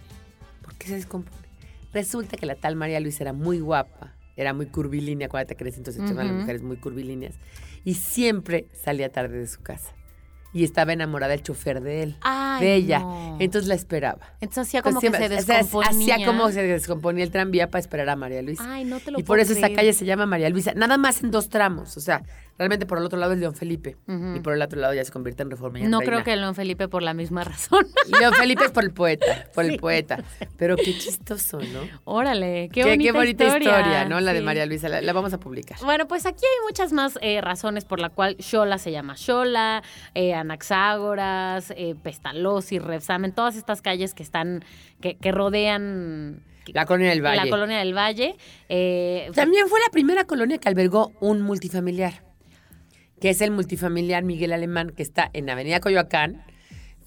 [0.68, 1.48] ¿Por qué se descompone?
[1.94, 5.68] Resulta que la tal María Luisa era muy guapa, era muy curvilínea, acuérdate que en
[5.68, 6.40] ese entonces estaban las Ujú.
[6.42, 7.36] mujeres muy curvilíneas,
[7.84, 9.94] y siempre salía tarde de su casa.
[10.52, 12.98] Y estaba enamorada del chofer de él, Ay, de ella.
[13.00, 13.36] no.
[13.40, 14.34] Entonces la esperaba.
[14.42, 16.14] Entonces hacía como Entonces, que se siempre- o sea, descomponía.
[16.16, 18.64] Hacía como se descomponía el tranvía para esperar a María Luisa.
[18.66, 19.76] Ay, no te lo Y por eso esa creer.
[19.76, 20.72] calle se llama María Luisa.
[20.74, 21.96] Nada más en dos tramos.
[21.96, 22.22] O sea,
[22.58, 23.96] realmente por el otro lado es León Felipe.
[24.08, 25.78] Y por el otro lado ya se convierte en Reforma.
[25.78, 26.12] y en No Reina.
[26.12, 27.86] creo que León Felipe por la misma razón.
[28.20, 29.72] León Felipe es por el poeta, por Sí.
[29.72, 30.22] el poeta.
[30.56, 31.80] Pero qué chistoso, ¿no?
[32.04, 34.20] Órale, qué bonita, bonita historia, ¿no?
[34.20, 34.42] La de.
[34.42, 34.88] María Luisa.
[34.88, 35.78] La, la vamos a publicar.
[35.84, 39.82] Bueno, pues aquí hay muchas más eh, razones por la cual Xola se llama Xola,
[40.14, 44.64] eh, Anaxágoras, eh, Pestalozzi, Repsamen, todas estas calles que están,
[45.00, 46.42] que, que rodean
[46.72, 47.44] La colonia del Valle.
[47.44, 48.36] la colonia del Valle.
[48.68, 52.22] eh, También fue la primera colonia que albergó un multifamiliar,
[53.20, 56.42] que es el multifamiliar Miguel Alemán, que está en Avenida Coyoacán,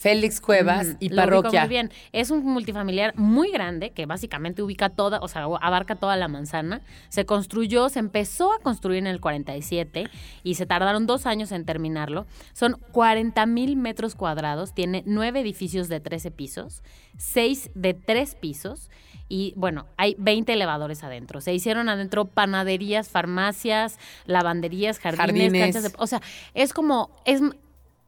[0.01, 1.61] Félix Cuevas Mm, y lo Parroquia.
[1.61, 1.91] Muy bien.
[2.11, 6.81] Es un multifamiliar muy grande que básicamente ubica toda, o sea, abarca toda la manzana.
[7.09, 10.05] Se construyó, se empezó a construir en el 47
[10.43, 12.25] y se tardaron dos años en terminarlo.
[12.53, 16.81] Son 40 mil metros cuadrados, tiene nueve edificios de 13 pisos,
[17.17, 18.89] seis de tres pisos.
[19.31, 21.39] Y bueno, hay 20 elevadores adentro.
[21.39, 25.53] Se hicieron adentro panaderías, farmacias, lavanderías, jardines, Jardines.
[25.53, 25.91] canchas de...
[25.99, 26.21] O sea,
[26.53, 27.11] es como...
[27.23, 27.39] Es,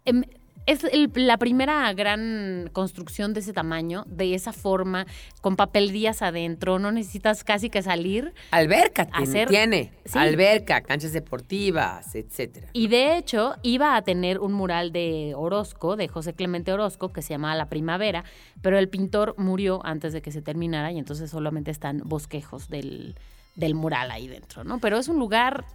[0.03, 0.25] em,
[0.65, 5.05] es el- la primera gran construcción de ese tamaño, de esa forma,
[5.41, 6.79] con papelerías adentro.
[6.79, 8.33] No necesitas casi que salir.
[8.51, 9.91] Alberca tiene, Hacer- tiene.
[10.05, 10.17] Sí.
[10.17, 12.67] alberca, canchas deportivas, etcétera.
[12.73, 17.21] Y de hecho, iba a tener un mural de Orozco, de José Clemente Orozco, que
[17.21, 18.23] se llamaba La Primavera,
[18.61, 23.15] pero el pintor murió antes de que se terminara y entonces solamente están bosquejos del,
[23.55, 24.79] del mural ahí dentro, ¿no?
[24.79, 25.65] Pero es un lugar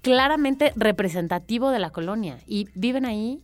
[0.00, 3.40] claramente representativo de la colonia y viven ahí,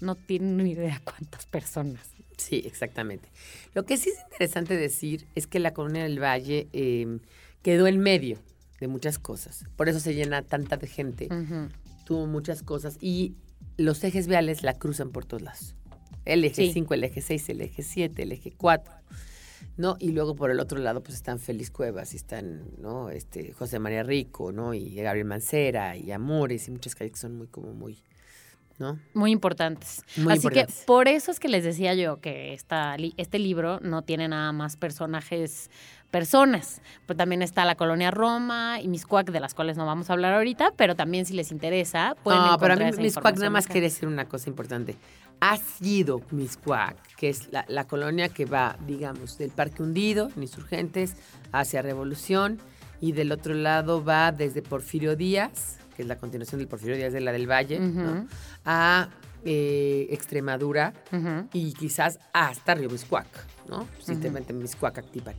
[0.00, 2.02] no tienen ni idea cuántas personas.
[2.36, 3.28] Sí, exactamente.
[3.74, 7.18] Lo que sí es interesante decir es que la colonia del Valle eh,
[7.62, 8.38] quedó en medio
[8.80, 9.64] de muchas cosas.
[9.76, 11.28] Por eso se llena tanta de gente.
[12.04, 13.34] Tuvo muchas cosas y
[13.76, 15.74] los ejes viales la cruzan por todos lados.
[16.24, 16.72] El eje Sí.
[16.74, 18.92] 5, el eje 6, el eje 7, el eje 4.
[19.76, 19.96] ¿no?
[19.98, 23.10] Y luego por el otro lado pues están Félix Cuevas y están, ¿no?
[23.10, 24.74] Este José María Rico, ¿no?
[24.74, 28.02] Y Gabriel Mancera y Amores y muchas calles que son muy como muy,
[28.78, 28.98] ¿no?
[29.14, 30.02] Muy importantes.
[30.16, 30.80] Muy Así importantes.
[30.80, 34.28] que por eso es que les decía yo que esta, li- este libro no tiene
[34.28, 35.70] nada más personajes,
[36.10, 36.80] personas.
[37.06, 40.34] Pero también está la colonia Roma y Miscuac, de las cuales no vamos a hablar
[40.34, 43.72] ahorita, pero también si les interesa, pueden No, pero a mí Miscuac nada más acá.
[43.72, 44.96] quiere decir una cosa importante.
[45.40, 50.42] Ha sido Miscuac, que es la, la colonia que va, digamos, del Parque Hundido, en
[50.42, 51.14] Insurgentes,
[51.52, 52.58] hacia Revolución,
[53.00, 57.12] y del otro lado va desde Porfirio Díaz, que es la continuación del Porfirio Díaz
[57.12, 57.80] de la del Valle,
[58.64, 59.08] a
[59.44, 60.94] eh, Extremadura
[61.52, 63.26] y quizás hasta Río Miscuac,
[63.68, 63.84] ¿no?
[63.98, 65.34] Simplemente Miscuac Actipan.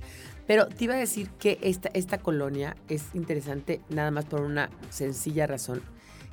[0.46, 4.70] Pero te iba a decir que esta, esta colonia es interesante nada más por una
[4.90, 5.82] sencilla razón,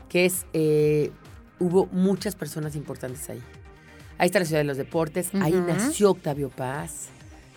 [0.09, 1.13] que es, eh,
[1.61, 3.41] hubo muchas personas importantes ahí.
[4.19, 7.11] Ahí está la Ciudad de los Deportes, ahí nació Octavio Paz,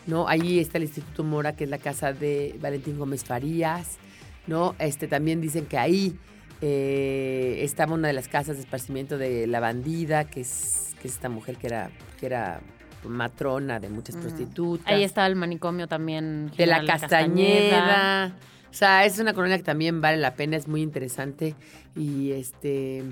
[0.05, 0.27] ¿no?
[0.27, 3.97] Ahí está el Instituto Mora, que es la casa de Valentín Gómez Farías,
[4.45, 4.75] ¿no?
[4.79, 6.19] Este, también dicen que ahí
[6.61, 11.13] eh, estaba una de las casas de esparcimiento de la bandida, que es, que es
[11.13, 12.61] esta mujer que era, que era
[13.07, 14.87] matrona de muchas prostitutas.
[14.87, 16.51] Ahí está el manicomio también.
[16.57, 18.35] De la Castañeda.
[18.69, 21.55] O sea, es una colonia que también vale la pena, es muy interesante.
[21.95, 23.03] Y este.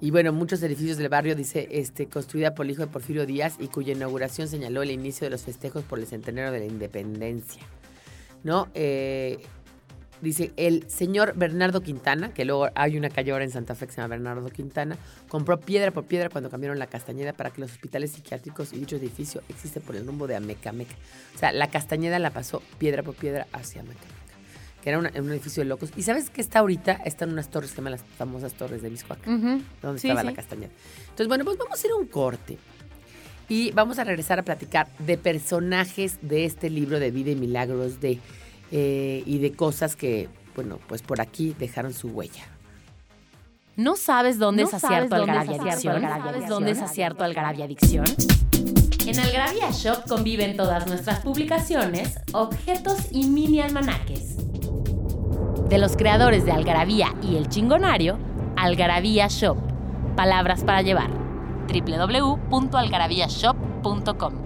[0.00, 3.56] Y bueno, muchos edificios del barrio, dice, este, construida por el hijo de Porfirio Díaz
[3.58, 7.62] y cuya inauguración señaló el inicio de los festejos por el centenario de la independencia.
[8.44, 8.68] ¿No?
[8.74, 9.38] Eh,
[10.22, 13.92] dice, el señor Bernardo Quintana, que luego hay una calle ahora en Santa Fe que
[13.92, 14.96] se llama Bernardo Quintana,
[15.28, 18.96] compró piedra por piedra cuando cambiaron la Castañeda para que los hospitales psiquiátricos y dicho
[18.96, 20.94] edificio existe por el rumbo de Amecameca.
[21.34, 24.14] O sea, la Castañeda la pasó piedra por piedra hacia Amecameca,
[24.82, 25.90] que era una- un edificio de locos.
[25.96, 26.92] ¿Y sabes qué está ahorita?
[27.04, 29.62] Están unas torres que se llaman las famosas torres de Miscuac Ujú.
[29.82, 30.26] donde Sí, estaba sí.
[30.26, 30.70] la castañeda.
[31.02, 32.58] Entonces, bueno, pues vamos a ir a un corte.
[33.48, 38.00] Y vamos a regresar a platicar de personajes de este libro de vida y milagros
[38.00, 38.18] de,
[38.70, 42.44] eh, y de cosas que, bueno, pues por aquí dejaron su huella.
[43.76, 45.96] ¿No sabes dónde ¿No tu dónde algarabia adicción?
[45.96, 48.06] algarabia ¿Sabes dónde saciar tu algarabia adicción?
[49.06, 54.36] En Algarabía Shop conviven todas nuestras publicaciones, objetos y mini almanaques.
[55.68, 58.18] De los creadores de Algarabía y El Chingonario,
[58.56, 59.56] Algarabía Shop.
[60.16, 61.10] Palabras para llevar.
[61.68, 64.45] www.algarabíashop.com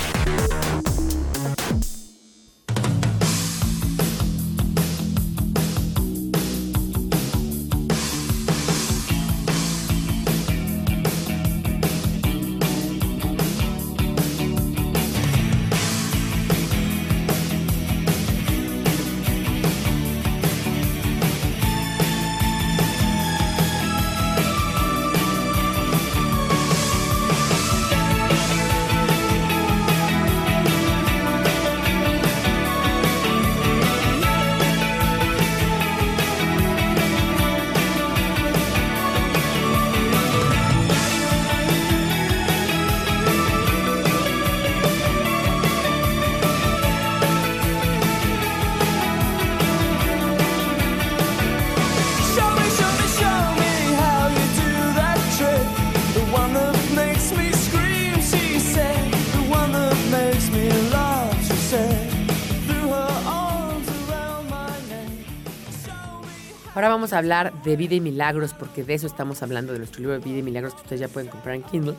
[67.01, 70.13] Vamos a hablar de vida y milagros, porque de eso estamos hablando, de nuestro libro
[70.13, 71.95] de vida y milagros que ustedes ya pueden comprar en Kindle.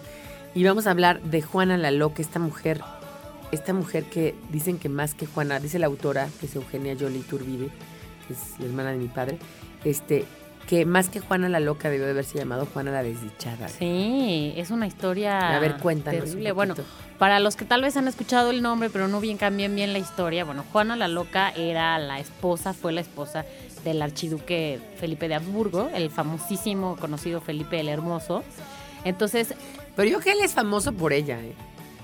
[0.54, 2.80] Y vamos a hablar de Juana la Loca, esta mujer,
[3.50, 7.22] esta mujer que dicen que más que Juana, dice la autora, que es Eugenia Jolie
[7.22, 7.68] Turbide,
[8.28, 9.38] que es la hermana de mi padre,
[9.82, 10.24] este,
[10.68, 13.68] que más que Juana la Loca debió de haberse llamado Juana la Desdichada.
[13.68, 16.52] Sí, es una historia A ver, cuéntanos terrible.
[16.52, 16.76] Bueno,
[17.18, 19.98] para los que tal vez han escuchado el nombre, pero no bien cambian bien la
[19.98, 23.44] historia, bueno, Juana la Loca era la esposa, fue la esposa
[23.84, 28.42] del archiduque Felipe de Habsburgo, el famosísimo, conocido Felipe el Hermoso.
[29.04, 29.54] Entonces,
[29.96, 31.52] Pero yo creo que él es famoso por ella, ¿eh?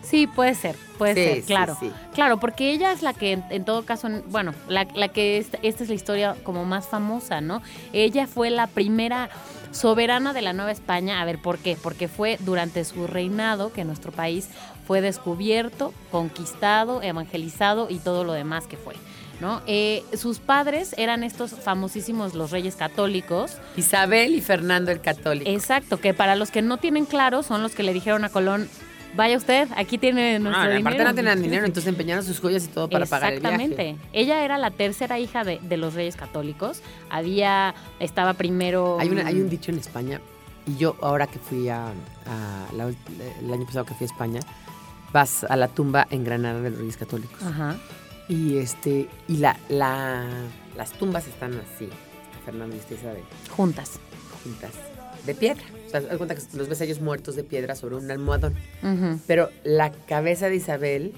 [0.03, 1.77] Sí, puede ser, puede Sí, ser, claro.
[1.79, 1.91] sí.
[2.15, 5.37] Claro, porque ella es la que, en, en todo caso, en- bueno, la, la que
[5.39, 7.61] esta, esta es la historia como más famosa, ¿no?
[7.93, 9.29] Ella fue la primera
[9.71, 11.21] soberana de la Nueva España.
[11.21, 11.77] A ver, ¿por qué?
[11.83, 14.49] Porque fue durante su reinado que nuestro país
[14.87, 18.95] fue descubierto, conquistado, evangelizado y todo lo demás que fue.
[19.41, 19.63] ¿No?
[19.67, 23.53] Eh, sus padres eran estos famosísimos los reyes católicos.
[23.77, 25.49] Isabel y Fernando el Católico.
[25.51, 28.69] Exacto, que para los que no tienen claro son los que le dijeron a Colón,
[29.17, 30.89] vaya usted, aquí tiene nuestro Ah, dinero.
[30.89, 33.55] aparte no tenían dinero, entonces empeñaron sus joyas y todo para pagar el viaje.
[33.65, 33.97] Exactamente.
[34.13, 36.83] Ella era la tercera hija de, de los reyes católicos.
[37.09, 38.99] Había, estaba primero...
[39.01, 40.21] Hay, una- hay mm, un dicho en España,
[40.67, 44.41] y yo ahora que fui a, a la el año pasado que fui a España,
[45.13, 47.43] vas a la tumba en Granada de los Reyes Católicos.
[47.43, 47.77] Ajá.
[48.29, 50.27] Y este, y la, la,
[50.77, 51.89] las tumbas están así,
[52.45, 53.99] Fernando y Isabel, Juntas.
[54.45, 54.73] juntas,
[55.25, 55.63] de piedra.
[55.87, 58.55] O sea, cuenta que los ves a ellos muertos de piedra sobre un almohadón.
[59.27, 61.15] Pero la cabeza de Isabel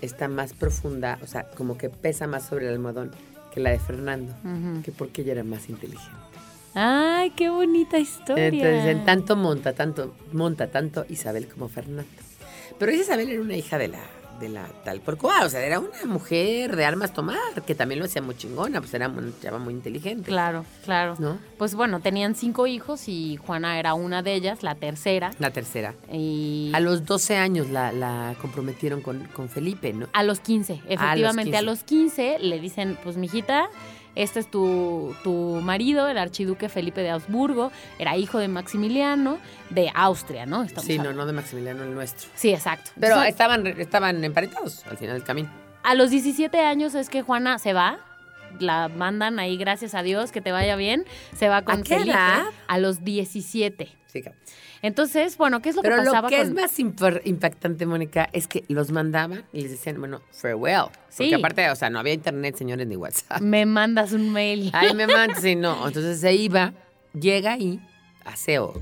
[0.00, 3.10] está más profunda, o sea, como que pesa más sobre el almohadón
[3.52, 4.34] que la de Fernando,
[4.82, 6.10] que porque ella era más inteligente.
[6.74, 8.46] Ay, qué bonita historia.
[8.48, 12.10] Entonces, en tanto monta, tanto monta tanto Isabel como Fernando.
[12.78, 14.00] Pero Isabel era una hija de la
[14.44, 18.06] de la tal Porcoa, o sea, era una mujer de armas tomar, que también lo
[18.06, 20.28] hacía muy chingona, pues era una chava muy inteligente.
[20.28, 21.16] Claro, claro.
[21.18, 21.38] ¿No?
[21.58, 25.30] Pues bueno, tenían cinco hijos y Juana era una de ellas, la tercera.
[25.38, 25.94] La tercera.
[26.12, 30.08] Y A los 12 años la, la comprometieron con, con Felipe, ¿no?
[30.12, 31.62] a los 15, efectivamente, a 15.
[31.62, 33.68] los 15 le dicen, pues mijita,
[34.14, 39.38] este es tu, tu marido, el archiduque Felipe de Habsburgo, era hijo de Maximiliano
[39.70, 40.62] de Austria, ¿no?
[40.62, 41.22] Estamos Sí, no, hablando.
[41.22, 42.28] no de Maximiliano el nuestro.
[42.34, 42.90] Sí, exacto.
[42.98, 45.50] Pero Entonces, estaban, estaban emparentados al final del camino.
[45.82, 47.98] a los 17 años es que Juana se va.
[48.60, 51.04] La mandan ahí, gracias a Dios, que te vaya bien.
[51.36, 52.44] Se va con qué Felipe edad?
[52.68, 53.88] a los 17.
[54.06, 54.40] Sí, cabrón.
[54.84, 58.46] Entonces, bueno, ¿qué es lo Pero que lo pasaba que es más impactante, Mónica, es
[58.46, 60.88] que los mandaban y les decían, bueno, farewell.
[61.08, 61.22] Sí.
[61.22, 63.40] Porque aparte, o sea, no había internet, señores, ni WhatsApp.
[63.40, 64.70] Me mandas un mail.
[64.74, 65.88] Ay, me mandas, sí, no.
[65.88, 66.74] Entonces se iba,
[67.18, 67.80] llega ahí,
[68.26, 68.74] hace o,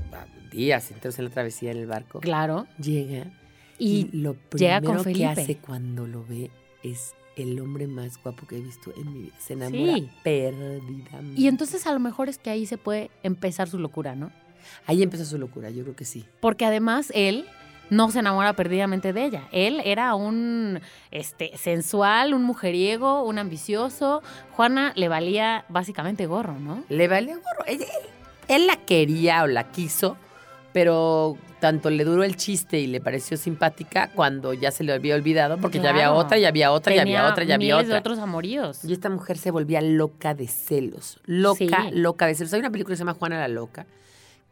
[0.51, 2.19] días enteros en la travesía en el barco.
[2.19, 2.67] Claro.
[2.79, 3.31] Llega
[3.79, 6.51] Y y, lo llega primero con que hace cuando lo ve
[6.83, 9.35] es el hombre más guapo que he visto en mi vida.
[9.39, 10.09] Se enamora Sí.
[10.21, 11.39] perdidamente.
[11.39, 14.33] Y entonces a lo mejor es que ahí se puede empezar su locura, ¿no?
[14.85, 16.25] Ahí empezó su locura, yo creo que sí.
[16.39, 17.45] Porque además él
[17.89, 19.43] no se enamora perdidamente de ella.
[19.51, 20.79] Él era un
[21.11, 24.23] este, sensual, un mujeriego, un ambicioso.
[24.51, 26.83] Juana le valía básicamente gorro, ¿no?
[26.89, 27.65] Le vale gorro.
[27.67, 27.87] Él, él-
[28.47, 30.17] él la quería o la quiso,
[30.73, 35.15] pero tanto le duró el chiste y le pareció simpática cuando ya se le había
[35.15, 37.87] olvidado, porque ya había otra, ya había otra, ya Tenía había otra, ya había miles
[37.87, 37.99] de otra.
[37.99, 38.83] otros amoríos.
[38.83, 41.21] Y esta mujer se volvía loca de celos.
[41.25, 41.69] Loca, Sí.
[41.93, 42.51] loca de celos.
[42.53, 43.85] Hay una película que se llama Juana la Loca,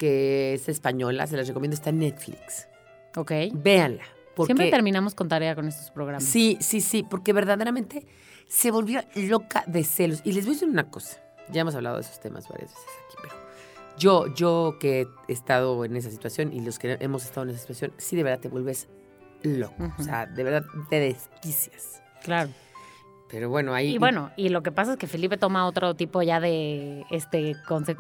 [0.02, 2.68] que es española, se las recomiendo, está en Netflix.
[3.16, 3.34] Ok.
[3.54, 4.02] Véanla.
[4.36, 6.24] Porque, Siempre terminamos con tarea con estos programas.
[6.24, 8.08] Sí, sí, sí, porque verdaderamente
[8.48, 10.22] se volvió loca de celos.
[10.24, 11.22] Y les voy a decir una cosa.
[11.52, 13.36] Ya hemos hablado de esos temas varias veces aquí, pero
[13.96, 17.60] yo, yo que he estado en esa situación y los que hemos estado en esa
[17.60, 18.88] situación, sí de verdad te vuelves
[19.44, 19.94] loco.
[20.00, 22.02] O sea, de verdad te desquicias.
[22.24, 22.50] Claro.
[23.32, 23.96] Pero bueno, ahí...
[23.96, 27.56] Y bueno, y lo que pasa es que Felipe toma otro tipo ya de este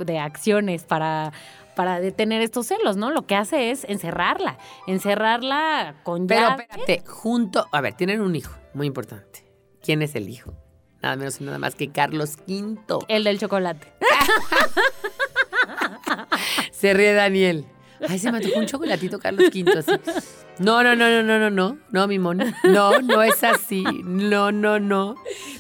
[0.05, 1.31] de acciones para
[1.75, 3.11] para detener estos celos, ¿no?
[3.11, 6.67] Lo que hace es encerrarla, encerrarla con Pero llave.
[6.69, 7.65] espérate, junto...
[7.71, 9.45] A ver, tienen un hijo, muy importante.
[9.81, 10.53] ¿Quién es el hijo?
[11.01, 13.05] Nada menos y nada más que Carlos V.
[13.07, 13.87] El del chocolate.
[16.71, 17.65] Se ríe Daniel.
[18.07, 19.91] Ay, se me antojó un chocolatito Carlos V así.
[20.59, 22.45] No, no, no, no, no, no, no, no, mi mono.
[22.63, 23.83] No, no es así.
[24.03, 25.15] No, no, no.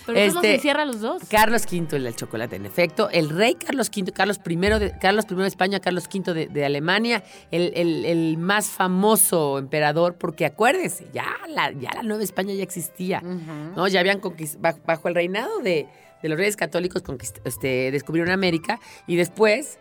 [0.05, 1.23] Pero eso Este, encierra a los dos.
[1.29, 3.09] Carlos V, el chocolate, en efecto.
[3.11, 6.65] El rey Carlos V, Carlos I de, Carlos I de España, Carlos V de, de
[6.65, 12.53] Alemania, el, el- el más famoso emperador, porque acuérdese, ya la, ya la Nueva España
[12.53, 13.21] ya existía.
[13.21, 13.87] ¿no?
[13.87, 15.87] Ya habían conquistado, bajo, el reinado de,
[16.21, 17.01] de los reyes católicos,
[17.45, 19.79] este, descubrieron América y después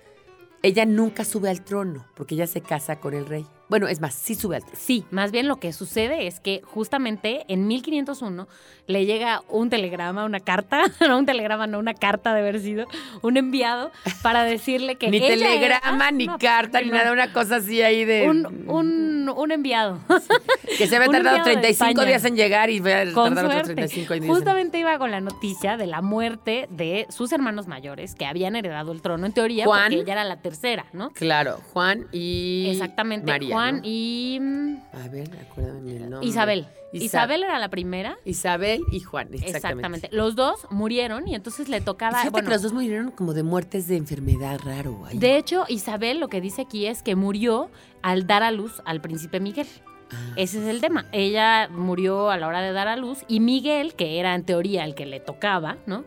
[0.62, 3.46] ella nunca sube al trono porque ella se casa con el rey.
[3.70, 4.76] Bueno, es más, sí sube al trono.
[4.78, 8.46] Sí, más bien lo que sucede es que justamente en 1501
[8.86, 12.86] le llega un telegrama, una carta, no un telegrama, no una carta de haber sido,
[13.22, 17.32] un enviado para decirle que Ni ella telegrama, era- ni no, carta, ni nada, una
[17.32, 18.28] cosa así ahí de...
[18.28, 20.00] Un, un, un enviado.
[20.76, 22.06] que se había tardado enviado de 35 España.
[22.08, 23.74] días en llegar y va a tardar otros suerte.
[23.74, 24.24] 35 días.
[24.24, 28.56] en- Justamente iba con la noticia de la muerte de sus hermanos mayores que habían
[28.56, 29.84] heredado el trono en teoría Juan.
[29.84, 31.10] porque ella era la tercera, ¿no?
[31.10, 32.66] Claro, Juan y...
[32.70, 33.30] Exactamente.
[33.30, 33.80] María, Juan ¿no?
[33.84, 36.28] y mm, A ver, acuérdame el nombre.
[36.28, 36.66] Isabel.
[36.92, 38.16] Isa- Isabel era la primera.
[38.24, 39.56] Isabel y Juan, exactamente.
[39.56, 40.08] Exactamente.
[40.12, 42.12] Los dos murieron y entonces le tocaba.
[42.18, 45.04] Fíjate bueno, que los dos murieron como de muertes de enfermedad raro.
[45.06, 45.16] ahí.
[45.18, 47.70] De hecho, Isabel lo que dice aquí es que murió
[48.02, 49.68] al dar a luz al príncipe Miguel.
[50.12, 50.32] Ah.
[50.34, 51.06] Ese es el tema.
[51.12, 54.84] Ella murió a la hora de dar a luz y Miguel, que era en teoría
[54.84, 56.04] el que le tocaba, ¿no?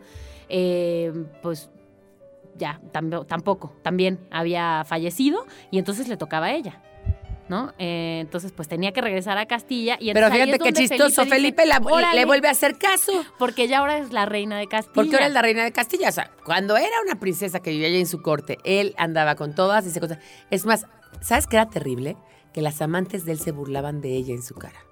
[0.50, 1.10] Eh,
[1.42, 1.70] pues
[2.56, 6.82] ya, tampoco, también había fallecido y entonces le tocaba a ella.
[7.48, 7.72] ¿No?
[7.78, 9.96] Eh, entonces, pues tenía que regresar a Castilla.
[10.00, 13.24] Y Pero fíjate qué chistoso, Felipe, le vuelve a hacer caso.
[13.38, 14.94] Porque ya ahora es la reina de Castilla.
[14.94, 16.08] Porque ahora es la reina de Castilla.
[16.08, 19.54] O sea, cuando era una princesa que vivía allá en su corte, él andaba con
[19.54, 20.18] todas esas cosas.
[20.50, 20.86] Es más,
[21.20, 22.16] ¿sabes qué era terrible?
[22.52, 24.84] Que las amantes de él se burlaban de ella en su cara.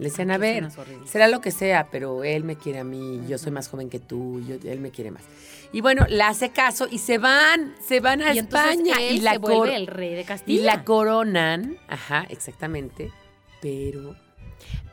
[0.00, 0.68] Le decían, a ver,
[1.04, 3.98] será lo que sea, pero él me quiere a mí, yo soy más joven que
[4.00, 5.22] tú, yo- él me quiere más.
[5.72, 8.96] Y bueno, le hace caso y se van, se van a Y España.
[9.00, 10.64] él y la se vuelve el rey de Y Castilla.
[10.64, 13.12] la coronan, ajá, exactamente,
[13.60, 14.16] pero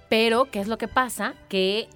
[0.09, 1.33] Pero, ¿qué es lo que pasa?
[1.49, 1.89] Que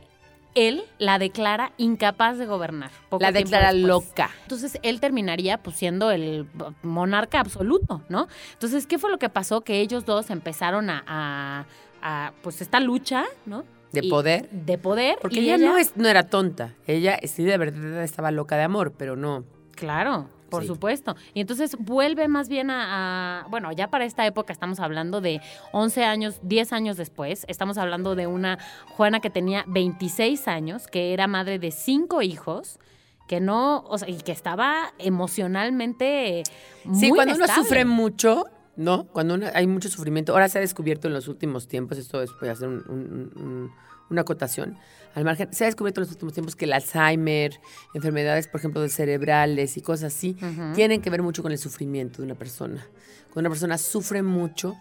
[0.54, 2.92] él la declara incapaz de gobernar.
[3.10, 4.30] poco la declara loca.
[4.42, 6.46] Entonces él terminaría pues siendo el
[6.84, 8.28] monarca absoluto, ¿no?
[8.54, 9.62] Entonces, ¿qué fue lo que pasó?
[9.62, 11.66] Que ellos dos empezaron a, a-
[12.02, 13.64] a, pues esta lucha, ¿no?
[13.92, 14.50] De Y- poder.
[14.52, 15.18] De poder.
[15.22, 16.74] Porque y ella, no, es, no era tonta.
[16.88, 19.44] Ella sí de verdad estaba loca de amor, pero no.
[19.76, 20.68] Claro, por Sí.
[20.68, 21.16] supuesto.
[21.34, 25.42] Y entonces vuelve más bien a, a- Bueno, ya para esta época estamos hablando de
[25.74, 27.46] 11 años, 10 años después.
[27.50, 28.60] Estamos hablando de una
[28.96, 32.80] Juana que tenía 26 años, que era madre de cinco hijos,
[33.28, 33.84] que no.
[33.88, 36.44] O sea, y que estaba emocionalmente.
[36.86, 37.64] Muy Sí, cuando uno inestable.
[37.64, 38.46] sufre mucho,
[38.76, 39.06] ¿no?
[39.08, 40.34] Cuando uno- hay mucho sufrimiento.
[40.34, 43.32] Ahora se ha descubierto en los últimos tiempos, esto es, voy a hacer un- un-
[43.36, 43.72] un-
[44.10, 44.78] una acotación
[45.16, 47.54] al margen, se ha descubierto en los últimos tiempos que el Alzheimer,
[47.94, 50.74] enfermedades, por ejemplo, de cerebrales y cosas así, Ujú.
[50.74, 52.86] tienen que ver mucho con el sufrimiento de una persona.
[53.32, 54.76] Cuando una persona sufre mucho,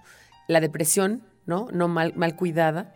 [0.48, 1.68] la depresión, ¿no?
[1.72, 2.94] No mal, mal cuidada.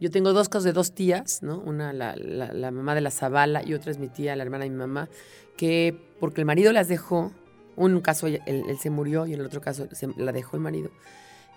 [0.00, 1.58] Yo tengo dos casos de dos tías, ¿no?
[1.58, 4.64] Una, la, la- la mamá de la Zavala y otra es mi tía, la hermana
[4.64, 5.08] de mi mamá,
[5.56, 7.32] que porque el marido las dejó,
[7.76, 10.62] un caso él, él se murió y en el otro caso se- la dejó el
[10.62, 10.90] marido,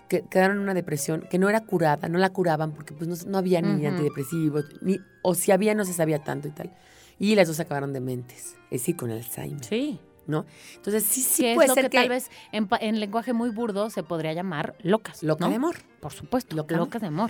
[0.08, 3.16] que quedaron en una depresión que no era curada, no la curaban porque pues no,
[3.32, 3.88] no había ni Ujú.
[3.96, 6.72] antidepresivos, ni, o si había no se sabía tanto y tal.
[7.20, 10.00] Y las dos acabaron dementes, es decir, con Alzheimer, Sí.
[10.26, 10.46] ¿no?
[10.76, 13.50] Entonces sí, sí que puede es lo ser que, que, tal vez en, lenguaje muy
[13.50, 15.22] burdo se podría llamar locas.
[15.24, 15.50] loca ¿no?
[15.50, 15.76] de amor.
[16.00, 17.30] Por supuesto, Loca locas de amor.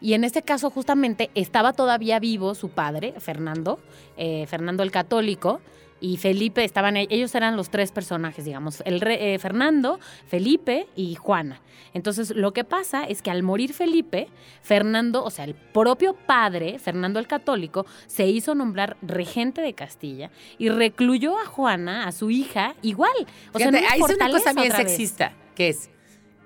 [0.00, 3.78] Y en este caso, justamente, estaba todavía vivo su padre, Fernando,
[4.16, 5.60] eh, Fernando el Católico,
[6.02, 10.86] y Felipe estaban, e- ellos eran los tres personajes, digamos, el re- eh, Fernando, Felipe
[10.96, 11.60] y Juana.
[11.94, 14.28] Entonces, lo que pasa es que al morir Felipe,
[14.62, 20.30] Fernando, o sea, el propio padre, Fernando el Católico, se hizo nombrar regente de Castilla
[20.58, 23.12] y recluyó a Juana, a su hija, igual.
[23.52, 25.90] O sea, una ahí es una cosa bien sexista, que es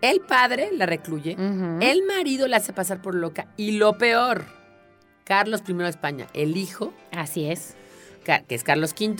[0.02, 1.32] el padre la recluye,
[1.80, 4.44] el marido la hace pasar por loca y lo peor,
[5.24, 7.74] Carlos I de España, el hijo, Así es.
[8.48, 9.16] Que es Carlos V,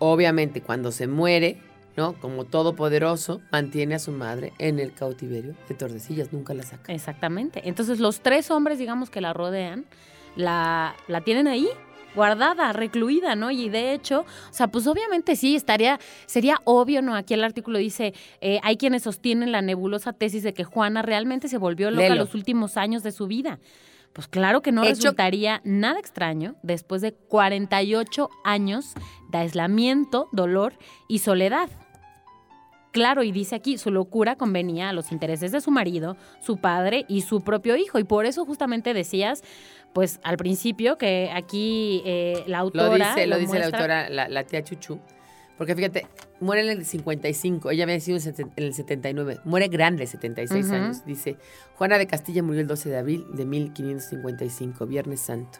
[0.00, 1.58] obviamente cuando se muere,
[1.96, 2.14] ¿no?
[2.14, 6.92] Como todopoderoso, mantiene a su madre en el cautiverio de Tordesillas, nunca la saca.
[6.92, 7.62] Exactamente.
[7.68, 9.84] Entonces los tres hombres, digamos, que la rodean,
[10.34, 11.68] la, la tienen ahí
[12.14, 13.50] guardada, recluida, ¿no?
[13.50, 17.14] Y de hecho, o sea, pues obviamente sí, estaría, sería obvio, ¿no?
[17.14, 21.48] Aquí el artículo dice, eh, hay quienes sostienen la nebulosa tesis de que Juana realmente
[21.48, 23.58] se volvió loca los últimos años de su vida.
[24.12, 28.94] Pues claro que no Hecho- resultaría nada extraño después de 48 años
[29.30, 30.74] de aislamiento, dolor
[31.08, 31.68] y soledad.
[32.92, 37.04] Claro, y dice aquí, su locura convenía a los intereses de su marido, su padre
[37.06, 38.00] y su propio hijo.
[38.00, 39.44] Y por eso justamente decías,
[39.92, 43.14] pues al principio, que aquí eh, la Lo autora...
[43.14, 44.98] dice, lo dice la autora, la, la tía Chuchu.
[45.60, 46.06] Porque fíjate,
[46.40, 50.74] muere en el 55, ella había nacido en el 79, muere grande, 76 Ujú.
[50.74, 51.04] años.
[51.04, 51.36] Dice,
[51.74, 55.58] Juana de Castilla murió el 12 de abril de 1555, Viernes Santo.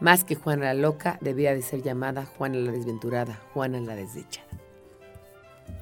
[0.00, 4.46] Más que Juana la loca, debía de ser llamada Juana la desventurada, Juana la desdichada.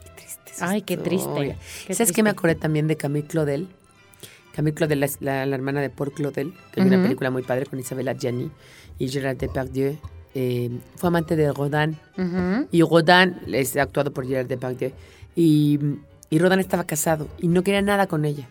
[0.05, 0.53] Qué triste.
[0.61, 1.57] Ay, qué triste.
[1.87, 2.39] qué ¿Sabes qué me triste.
[2.39, 3.69] acordé también de Camille Claudel?
[4.53, 7.67] Camille Claudel, la, la- la hermana de Paul Claudel, que hay una película muy padre
[7.67, 8.51] con Isabella Gianni
[8.99, 9.97] y Gérard Depardieu.
[10.35, 11.97] Eh, fue amante de Rodin
[12.71, 14.93] y Rodin es actuado por Gerard Depardieu.
[15.37, 15.79] Y,
[16.31, 18.49] y Rodin estaba casado y no quería nada con ella.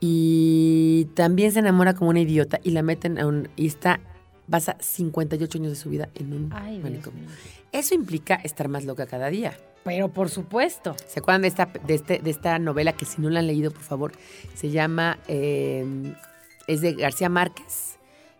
[0.00, 4.00] Y también se enamora como una idiota y la meten a un y está
[4.50, 7.24] pasa 58 años de su vida en un Ay, manicomio.
[7.72, 9.56] Eso implica estar más loca cada día.
[9.84, 10.94] Pero por supuesto.
[11.06, 13.70] ¿Se acuerdan de esta, de, este, de esta novela que si no la han leído,
[13.70, 14.12] por favor,
[14.54, 16.14] se llama, eh,
[16.66, 17.98] es de García Márquez,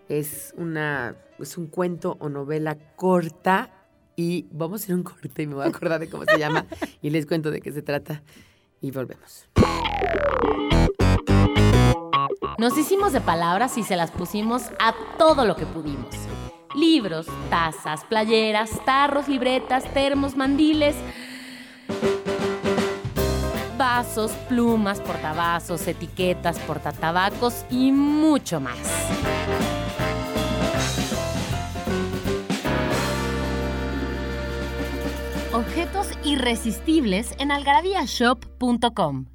[0.08, 3.70] es, una, es un cuento o novela corta
[4.16, 6.66] y vamos a hacer un corte y me voy a acordar de cómo se llama
[7.02, 8.22] y les cuento de qué se trata
[8.80, 9.48] y volvemos.
[12.58, 16.14] Nos hicimos de palabras y se las pusimos a todo lo que pudimos.
[16.74, 20.94] Libros, tazas, playeras, tarros, libretas, termos, mandiles,
[23.76, 28.78] vasos, plumas, portavasos, etiquetas, portatabacos y mucho más.
[35.74, 39.33] Objetos irresistibles en algarabíashop.com.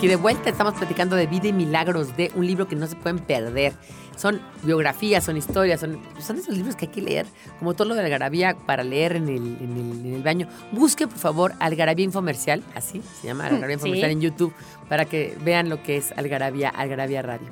[0.00, 2.96] aquí de vuelta, estamos platicando de vida y milagros, de un libro que no se
[2.96, 3.74] pueden perder.
[4.16, 7.26] Son biografías, son historias, son, son esos libros que hay que leer,
[7.58, 10.48] como todo lo de Algarabía para leer en el, en el, en el baño.
[10.72, 13.88] Busque, por favor, Algarabía Infomercial, así se llama Algarabía Sí.
[13.88, 14.54] Infomercial en YouTube,
[14.88, 17.48] para que vean lo que es Algarabía, Algarabía Radio.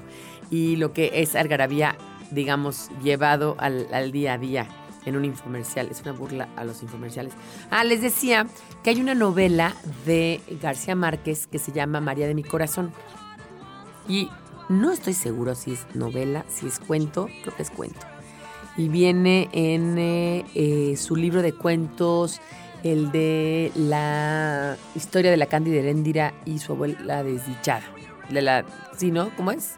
[0.50, 1.98] Y lo que es Algarabía,
[2.30, 4.66] digamos, llevado al, al día a día
[5.08, 5.88] en un infomercial.
[5.90, 7.32] Es una burla a los infomerciales.
[7.70, 8.46] Ah, les decía
[8.82, 9.74] que hay una novela
[10.06, 12.92] de García Márquez que se llama María de mi corazón.
[14.08, 14.28] Y
[14.68, 18.00] no estoy seguro si es novela, si es cuento, creo que es cuento.
[18.76, 22.40] Y viene en eh, eh, su libro de cuentos,
[22.84, 27.82] el de la historia de la Cándida Heréndira y su abuela desdichada.
[28.30, 28.64] De la,
[28.96, 29.34] ¿Sí, no?
[29.36, 29.76] ¿Cómo es?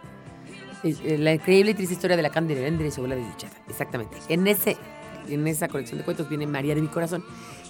[0.82, 3.54] Eh, La increíble y triste historia de la Cándida Heréndira y su abuela desdichada.
[3.68, 4.16] Exactamente.
[4.28, 4.76] En, ese,
[5.28, 7.24] en esa colección de cuentos viene María de mi corazón.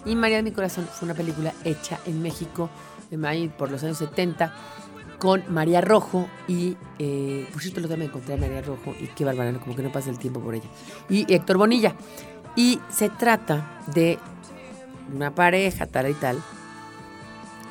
[0.04, 2.70] Y María de mi corazón fue una película hecha en México
[3.58, 4.54] por los años 70
[5.18, 9.24] con María Rojo y, eh, por cierto, lo también encontré a María Rojo y qué
[9.24, 9.60] bárbara, ¿no?
[9.60, 10.68] como que no pasa el tiempo por ella.
[11.08, 11.94] Y Héctor Bonilla.
[12.56, 14.18] Y se trata de
[15.14, 16.38] una pareja, tal y tal.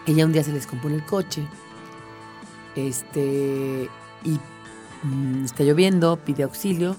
[0.05, 1.43] Ella un día se les compone el coche.
[2.75, 3.89] Este.
[4.23, 4.39] Y
[5.03, 6.95] mm, está lloviendo, pide auxilio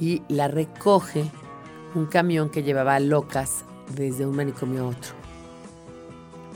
[0.00, 1.30] y la recoge
[1.94, 3.64] un camión que llevaba locas
[3.94, 5.14] desde un manicomio a otro.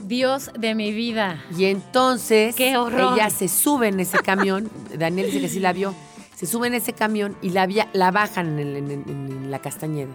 [0.05, 1.43] Dios de mi vida.
[1.57, 3.15] Y entonces ¡Qué horror!
[3.15, 5.95] ella se sube en ese camión, Daniel dice que sí la vio,
[6.37, 9.51] se sube en ese camión y la, via- la bajan en, el- en- en- en
[9.51, 10.13] la Castañeda.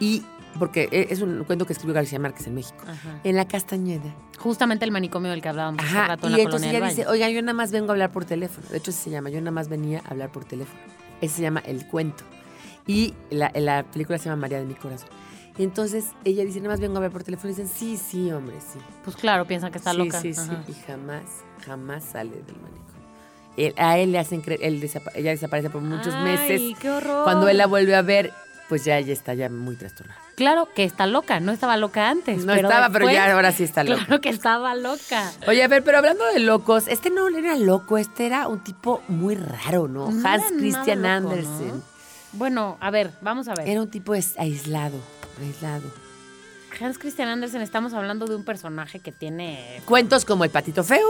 [0.00, 0.22] Y,
[0.58, 2.78] porque e- es un cuento que escribió García Márquez en México.
[2.88, 3.20] Ajá.
[3.22, 4.14] En la Castañeda.
[4.38, 7.06] Justamente el manicomio del que hablábamos hace rato en y la entonces colonia ella dice,
[7.06, 8.66] oiga, yo nada más vengo a hablar por teléfono.
[8.70, 10.80] De hecho, así se llama, yo nada más venía a hablar por teléfono.
[11.20, 12.24] Ese se llama El Cuento.
[12.86, 15.08] Y la, la película se llama María de mi Corazón.
[15.56, 17.50] Y entonces ella dice, nada más vengo a hablar por teléfono.
[17.52, 18.78] Y dicen, sí, sí, hombre, sí.
[19.04, 20.20] Pues claro, piensan que está sí, loca.
[20.20, 20.64] Sí, sí, Ajá.
[20.68, 21.22] y jamás,
[21.64, 22.84] jamás sale del manicomio.
[23.56, 26.78] Él- a él le hacen creer, él desapa- ella desaparece por muchos Ay, meses.
[26.80, 27.22] qué horror.
[27.24, 28.32] Cuando él la vuelve a ver,
[28.68, 30.18] pues ya ella está ya muy trastornada.
[30.34, 32.44] Claro que está loca, no estaba loca antes.
[32.44, 34.04] No estaba, pero ya ahora sí está loca.
[34.06, 35.30] Claro que estaba loca.
[35.46, 39.00] Oye, a ver, pero hablando de locos, este no era loco, este era un tipo
[39.06, 40.10] muy raro, ¿no?
[40.10, 41.68] No Hans Christian loco, Andersen.
[41.68, 41.93] ¿no?
[42.36, 43.68] Bueno, a ver, vamos a ver.
[43.68, 44.98] Era un tipo aislado,
[45.40, 45.90] aislado.
[46.80, 51.06] Hans Christian Andersen, estamos hablando de un personaje que tiene Cuentos como El Patito Feo,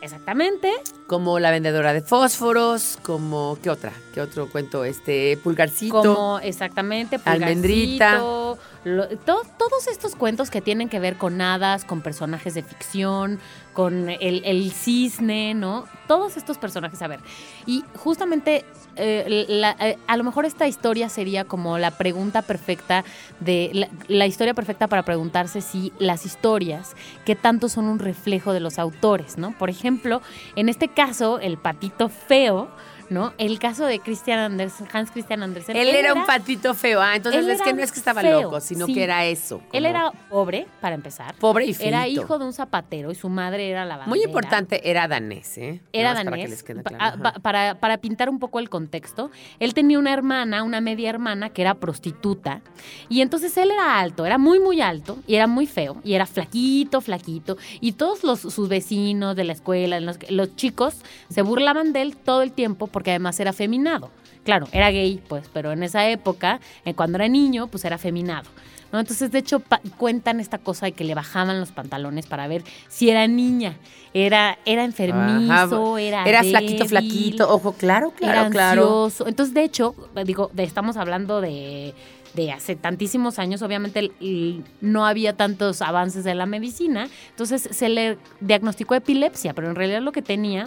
[0.00, 0.72] exactamente
[1.06, 3.92] como La Vendedora de Fósforos, como, ¿qué otra?
[4.14, 4.84] ¿Qué otro cuento?
[4.84, 5.94] Este, Pulgarcito.
[5.94, 8.18] como exactamente Almendrita.
[8.18, 12.62] Pulgarcito, lo- to- todos estos cuentos que tienen que ver con hadas, con personajes de
[12.62, 13.38] ficción,
[13.76, 15.84] con el, cisne, ¿no?
[16.08, 17.20] Todos estos personajes, a ver.
[17.66, 18.64] Y justamente
[18.96, 19.46] eh,
[19.78, 23.04] eh, a lo mejor esta historia sería como la pregunta perfecta
[23.38, 26.96] de la, la historia perfecta para preguntarse si las historias,
[27.26, 29.52] qué tanto son un reflejo de los autores, ¿no?
[29.58, 30.22] Por ejemplo,
[30.56, 32.68] en este caso, el patito feo,
[33.10, 33.32] ¿no?
[33.38, 35.76] El caso de Christian Andersen, Hans Christian Andersen.
[35.76, 37.00] Él era un patito feo.
[37.00, 38.94] Ah, entonces él es que no es que estaba feo, loco, sino sí.
[38.94, 39.60] que era eso.
[39.72, 41.34] Él era pobre, para empezar.
[41.36, 41.86] pobre y feo.
[41.88, 45.80] Era hijo de un zapatero y su madre era la Muy importante, era danés, ¿eh?
[45.92, 46.62] Era Nada Para, danés.
[46.62, 50.80] claro, ah, pa- para, para pintar un poco el contexto, él tenía una hermana, una
[50.80, 52.60] media hermana, que era prostituta.
[53.08, 56.26] Y entonces él era alto, era muy, muy alto, y era muy feo, y era
[56.26, 57.56] flaquito, flaquito.
[57.80, 60.96] Y todos los, sus vecinos de la escuela, los, los chicos,
[61.28, 64.10] se burlaban de él todo el tiempo porque además era feminado.
[64.42, 68.48] Claro, era gay, pues, pero en esa época, eh, cuando era niño, pues era feminado.
[68.90, 68.98] ¿no?
[68.98, 69.62] Entonces, de hecho,
[69.98, 73.76] cuentan esta cosa de que le bajaban los pantalones para ver si era niña.
[74.14, 77.52] Era, era enfermizo, Ajá, era Era flaquito, flaquito.
[77.52, 78.82] Ojo, claro, claro, era claro.
[79.04, 79.28] ansioso.
[79.28, 79.94] Entonces, de hecho,
[80.24, 81.92] digo, de- estamos hablando de,
[82.32, 87.68] de hace tantísimos años, obviamente el- el- no había tantos avances de la medicina, entonces
[87.70, 90.66] se le diagnosticó epilepsia, pero en realidad lo que tenía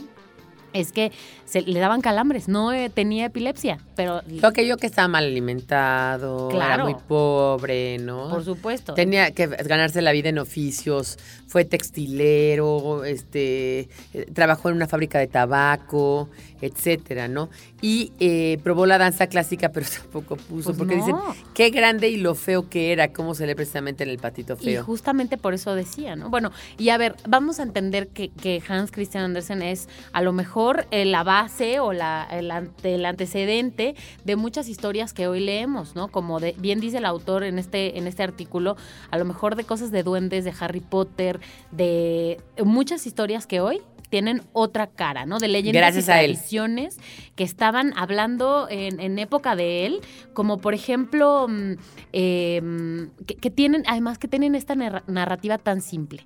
[0.74, 1.12] es que
[1.46, 5.24] se le daban calambres, no eh, tenía epilepsia, pero Lo que yo que estaba mal
[5.26, 6.84] alimentado, era Claro.
[6.86, 8.30] muy pobre, ¿no?
[8.30, 8.94] por supuesto.
[8.94, 11.18] Tenía que ganarse la vida en oficios,
[11.48, 16.30] fue textilero, este, eh, trabajó en una fábrica de tabaco,
[16.62, 17.50] etcétera, ¿no?
[17.82, 21.06] Y eh, probó la danza clásica, pero tampoco puso, Pues porque no.
[21.06, 21.16] dicen
[21.54, 24.66] qué grande y lo feo que era, cómo se lee precisamente en el patito Y
[24.66, 24.84] feo.
[24.84, 26.30] justamente por eso decía, ¿no?
[26.30, 30.32] Bueno, y a ver, vamos a entender que, que Hans Christian Andersen es a lo
[30.34, 30.59] mejor
[30.92, 33.96] eh, la base o la, el, ante- el antecedente
[34.26, 36.08] de muchas historias que hoy leemos, ¿no?
[36.10, 38.76] Como de, bien dice el autor en este, en este artículo,
[39.12, 41.40] a lo mejor de cosas de duendes, de Harry Potter,
[41.72, 45.38] de muchas historias que hoy tienen otra cara, ¿no?
[45.38, 46.98] De leyendas Gracias y tradiciones
[47.36, 50.02] que estaban hablando en, en época de él,
[50.34, 51.74] como por ejemplo, mm,
[52.14, 56.26] eh, mm, que, que tienen, además que tienen esta narra- narrativa tan simple,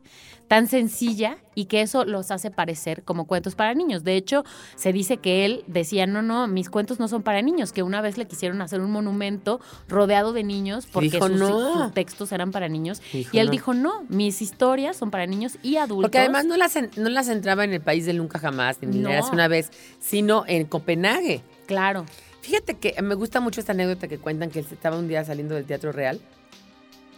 [0.54, 4.04] tan sencilla y que eso los hace parecer como cuentos para niños.
[4.04, 4.43] De hecho,
[4.76, 8.01] se dice que él decía, no, no, mis cuentos no son para niños, que una
[8.01, 11.86] vez le quisieron hacer un monumento rodeado de niños porque Dijo, sus, "No".
[11.86, 13.01] sus textos eran para niños.
[13.12, 13.51] Dijo, y él "No".
[13.51, 16.04] dijo, no, mis historias son para niños y adultos.
[16.04, 18.99] Porque además no las, en- no las entraba en el país del nunca jamás, ni
[18.99, 19.10] No.
[19.10, 21.41] era una vez, sino en Copenhague.
[21.66, 22.06] Claro.
[22.41, 25.56] Fíjate que me gusta mucho esta anécdota que cuentan que él estaba un día saliendo
[25.56, 26.20] del Teatro Real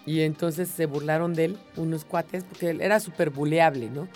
[0.06, 4.08] y entonces se burlaron de él unos cuates porque él era súper buleable, ¿no?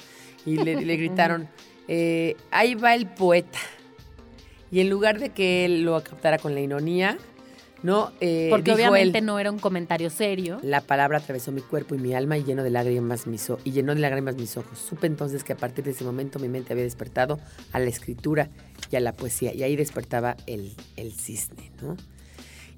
[0.45, 1.49] Y le, le gritaron,
[1.87, 3.59] eh, ahí va el poeta.
[4.71, 7.17] Y en lugar de que él lo captara con la ironía,
[7.81, 8.11] ¿no?
[8.19, 10.59] Eh, Porque dijo obviamente él, no era un comentario serio.
[10.61, 13.95] La palabra atravesó mi cuerpo y mi alma y lleno de lágrimas mis y llenó
[13.95, 14.77] de lágrimas mis ojos.
[14.77, 17.39] Supe entonces que a partir de ese momento mi mente había despertado
[17.71, 18.49] a la escritura
[18.91, 19.53] y a la poesía.
[19.53, 21.97] Y ahí despertaba el, el cisne, ¿no?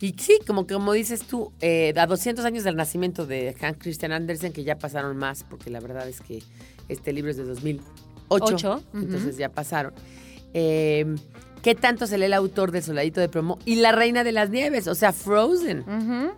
[0.01, 4.11] Y sí, como, como dices tú, eh, a 200 años del nacimiento de Hans Christian
[4.11, 6.41] Andersen, que ya pasaron más, porque la verdad es que
[6.89, 7.85] este libro es de 2008,
[8.29, 9.93] Ocho, entonces ya pasaron.
[10.53, 11.05] Eh,
[11.61, 14.49] ¿Qué tanto se lee el autor de Soldadito de Promo y La Reina de las
[14.49, 14.87] Nieves?
[14.87, 15.85] O sea, Frozen.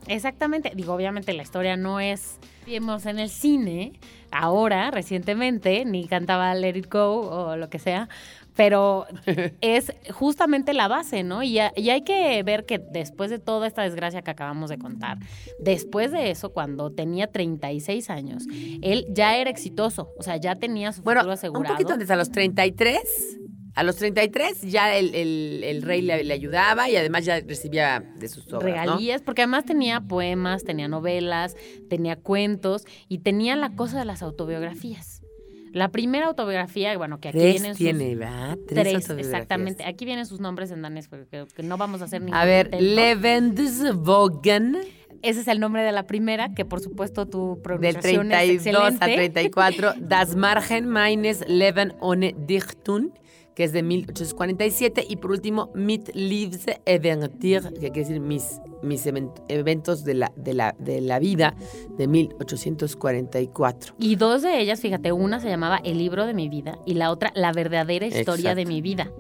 [0.08, 0.74] Exactamente.
[0.76, 2.40] Digo, obviamente la historia no es.
[2.66, 3.94] Vimos en el cine,
[4.32, 8.10] ahora, recientemente, ni cantaba Let It Go o lo que sea,
[8.56, 9.06] pero
[9.62, 11.44] es justamente la base, ¿no?
[11.44, 15.18] Y, y hay que ver que después de toda esta desgracia que acabamos de contar,
[15.60, 18.44] después de eso, cuando tenía 36 años,
[18.82, 21.76] él ya era exitoso, o sea, ya tenía su Bueno, futuro un asegurado.
[21.76, 23.00] poquito antes, a los 33.
[23.76, 28.04] A los 33 ya el, el- el rey le, le ayudaba y además ya recibía
[28.20, 28.68] de sus obras, ¿no?
[28.68, 31.56] regalías, porque además tenía poemas, tenía novelas,
[31.90, 35.13] tenía cuentos y tenía la cosa de las autobiografías.
[35.74, 38.58] La primera autobiografía, bueno, que aquí Tres vienen sus tiene, ¿verdad?
[38.68, 39.20] tres, autobiografías.
[39.28, 39.84] exactamente.
[39.86, 42.70] Aquí vienen sus nombres en danés, porque que no vamos a hacer ningún A ver.
[42.80, 44.78] Levendesvogen,
[45.24, 48.84] Ese es el nombre de la primera, que por supuesto tu del pronunciación es 32
[48.84, 49.16] a excelente.
[49.16, 49.94] 34.
[50.02, 53.12] Das Margen meines Leben ohne Dichtun,
[53.56, 55.06] que es de 1847.
[55.08, 60.32] Y por último, Mit Liebs Eventir, que quiere decir mis, mis event- eventos de la,
[60.36, 61.56] de, la, de la vida,
[61.98, 63.96] de 1844.
[64.00, 67.12] Y dos de ellas, fíjate, una se llamaba El libro de mi vida y la
[67.12, 68.56] otra La verdadera historia Exacto.
[68.56, 69.12] de mi vida.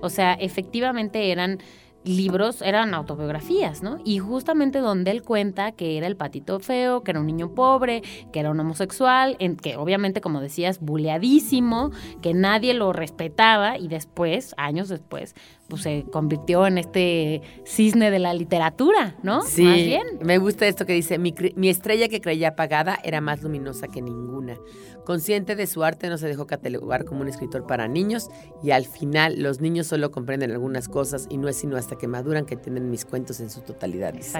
[0.00, 1.58] O sea, efectivamente eran
[2.04, 3.98] libros, eran autobiografías, ¿no?
[4.04, 8.02] Y justamente donde él cuenta que era el patito feo, que era un niño pobre,
[8.32, 11.90] que era un homosexual, en que obviamente, como decías, buleadísimo,
[12.22, 15.34] que nadie lo respetaba y después, años después,
[15.68, 19.42] pues se convirtió en este cisne de la literatura, ¿no?
[19.42, 20.02] Sí, Más bien.
[20.22, 24.02] me gusta esto que dice, mi, mi estrella que creía apagada era más luminosa que
[24.02, 24.56] ninguna.
[25.04, 28.28] Consciente de su arte no se dejó catalogar como un escritor para niños
[28.62, 32.08] y al final los niños solo comprenden algunas cosas y no es sino hasta que
[32.08, 34.12] maduran que tienen mis cuentos en su totalidad.
[34.12, 34.32] dice.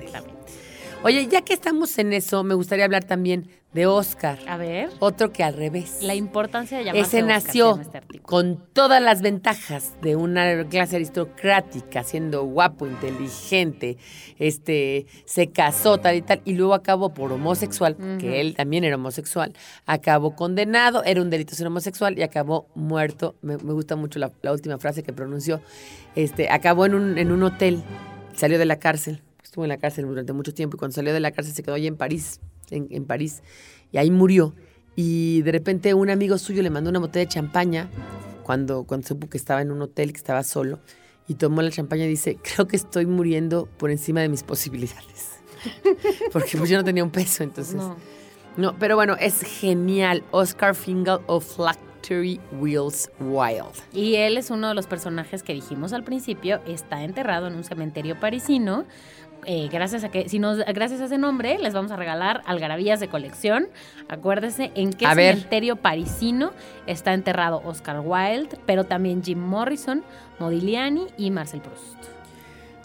[1.04, 5.32] Oye, ya que estamos en eso, me gustaría hablar también de Oscar, A ver, otro
[5.32, 5.98] que al revés.
[6.00, 10.96] la importancia de llamarse Ese Oscar, nació este con todas las ventajas de una clase
[10.96, 13.98] aristocrática, siendo guapo, inteligente,
[14.38, 18.18] este, se casó tal y tal, y luego acabó por homosexual, Ujú.
[18.18, 19.52] que él también era homosexual,
[19.84, 23.34] acabó condenado, era un delito ser homosexual y acabó muerto.
[23.42, 25.60] Me, me gusta mucho la, la última frase que pronunció.
[26.14, 27.82] Este, acabó en un, en un hotel,
[28.34, 29.20] salió de la cárcel,
[29.54, 31.76] estuvo en la cárcel durante mucho tiempo y cuando salió de la cárcel se quedó
[31.76, 32.40] allí en París,
[32.70, 33.44] en, en París,
[33.92, 34.52] y ahí murió.
[34.96, 37.88] Y de repente un amigo suyo le mandó una botella de champaña
[38.42, 40.80] cuando, cuando supo que estaba en un hotel, que estaba solo,
[41.28, 45.38] y tomó la champaña y dice, creo que estoy muriendo por encima de mis posibilidades.
[46.32, 47.76] Porque pues yo no tenía un peso, entonces...
[47.76, 47.96] No.
[48.56, 50.22] No, pero bueno, es genial.
[50.30, 53.72] Oscar Fingal of Factory Wheels Wild.
[53.92, 57.64] Y él es uno de los personajes que dijimos al principio, está enterrado en un
[57.64, 58.84] cementerio parisino.
[59.46, 63.00] Eh, gracias a que, si nos, gracias a ese nombre, les vamos a regalar algarabías
[63.00, 63.68] de colección.
[64.08, 65.34] Acuérdese en qué A ver.
[65.34, 66.52] cementerio parisino
[66.86, 70.04] está enterrado Oscar Wilde, pero también Jim Morrison,
[70.38, 72.14] Modigliani y Marcel Proust.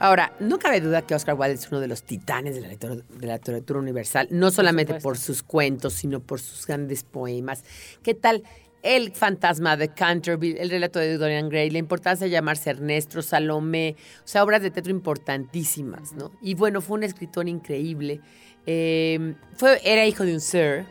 [0.01, 3.05] Ahora, no cabe duda que Oscar Wilde es uno de los titanes de la, literatura,
[3.19, 7.65] de la literatura universal, no solamente por sus cuentos, sino por sus grandes poemas.
[8.01, 8.43] ¿Qué tal?
[8.81, 13.95] El fantasma de Canterville, el relato de Dorian Gray, la importancia de llamarse Ernesto, Salomé,
[14.23, 16.31] o sea, obras de teatro importantísimas, ¿no?
[16.41, 18.21] Y bueno, fue un escritor increíble.
[18.65, 20.85] Eh, fue, era hijo de un sir,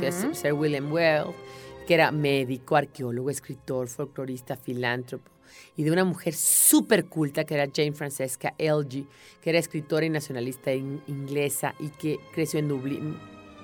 [0.00, 1.34] que es Sir William Well,
[1.86, 5.30] que era médico, arqueólogo, escritor, folclorista, filántropo,
[5.76, 9.06] y de una mujer súper culta que era Jane Francesca Elgie,
[9.42, 13.16] que era escritora y nacionalista in- inglesa y que creció en Dublín,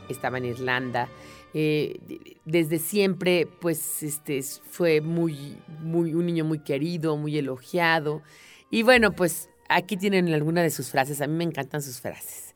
[0.08, 1.08] estaba en Irlanda.
[1.54, 1.98] Eh,
[2.44, 8.22] desde siempre, pues, este, es- fue muy, muy, un niño muy querido, muy elogiado.
[8.70, 11.20] Y bueno, pues aquí tienen alguna de sus frases.
[11.20, 12.54] A mí me encantan sus frases.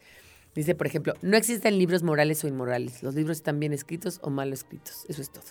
[0.54, 3.02] Dice, por ejemplo, no existen libros morales o inmorales.
[3.02, 5.04] Los libros están bien escritos o mal escritos.
[5.08, 5.44] Eso es todo.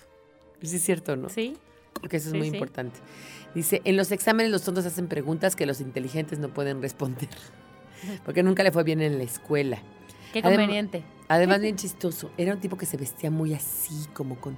[0.63, 1.29] Sí es cierto, ¿no?
[1.29, 1.55] Sí.
[2.01, 2.55] Porque eso es Sí, muy sí.
[2.55, 2.99] importante.
[3.53, 7.29] Dice, en los exámenes los tontos hacen preguntas que los inteligentes no pueden responder.
[8.25, 9.81] Porque nunca le fue bien en la escuela.
[10.33, 11.03] Qué conveniente.
[11.27, 12.31] Además, bien chistoso.
[12.37, 14.57] Era un tipo que se vestía muy así, como con,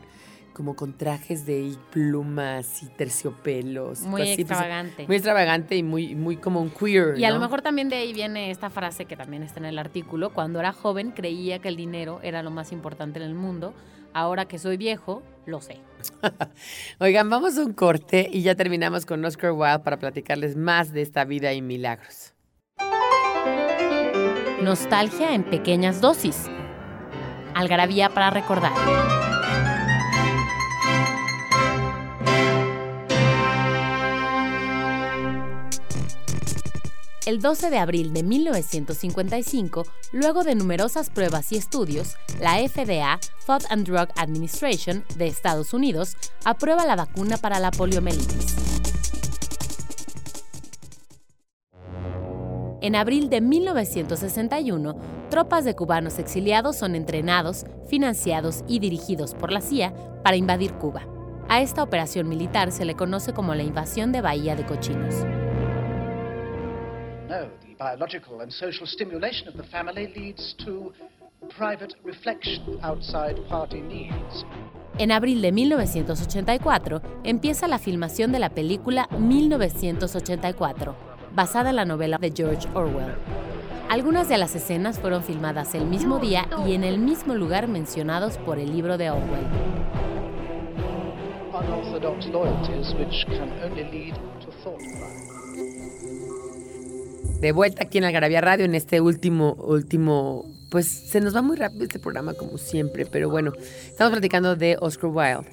[0.53, 4.01] como con trajes de plumas y terciopelos.
[4.01, 4.43] Muy así.
[4.43, 5.07] Pues, extravagante.
[5.07, 7.17] muy extravagante y muy, muy como un queer.
[7.17, 9.79] Y a lo mejor también de ahí viene esta frase que también está en el
[9.79, 10.33] artículo.
[10.33, 13.73] Cuando era joven creía que el dinero era lo más importante en el mundo.
[14.13, 15.79] Ahora que soy viejo, lo sé.
[16.99, 21.03] Oigan, vamos a un corte y ya terminamos con Oscar Wilde para platicarles más de
[21.03, 22.33] esta vida y milagros.
[24.61, 26.49] Nostalgia en pequeñas dosis.
[27.57, 28.71] Algarabía para recordar.
[37.25, 43.63] El 12 de abril de 1955, luego de numerosas pruebas y estudios, la FDA, Food
[43.69, 48.66] and Drug Administration de Estados Unidos, aprueba la vacuna para la poliomielitis.
[52.87, 54.95] En abril de 1961,
[55.29, 61.01] tropas de cubanos exiliados son entrenados, financiados y dirigidos por la CIA para invadir Cuba.
[61.49, 65.15] A esta operación militar se le conoce como la invasión de Bahía de Cochinos.
[67.27, 70.93] No, the biological and social stimulation of the family leads to
[71.57, 74.45] private reflection outside party needs.
[74.97, 81.06] En abril de 1984 empieza la filmación de la película 1984,
[81.37, 83.13] basada en la novela de George Orwell.
[83.89, 88.39] Algunas de las escenas fueron filmadas el mismo día y en el mismo lugar mencionados
[88.39, 89.45] por el libro de Orwell.
[91.53, 95.27] Unorthodox loyalties which can only lead to thought crime.
[97.39, 101.55] De vuelta aquí en Algarabía Radio en este último, último, pues se nos va muy
[101.55, 103.53] rápido este programa como siempre, pero bueno,
[103.85, 105.47] estamos platicando de Oscar Wilde,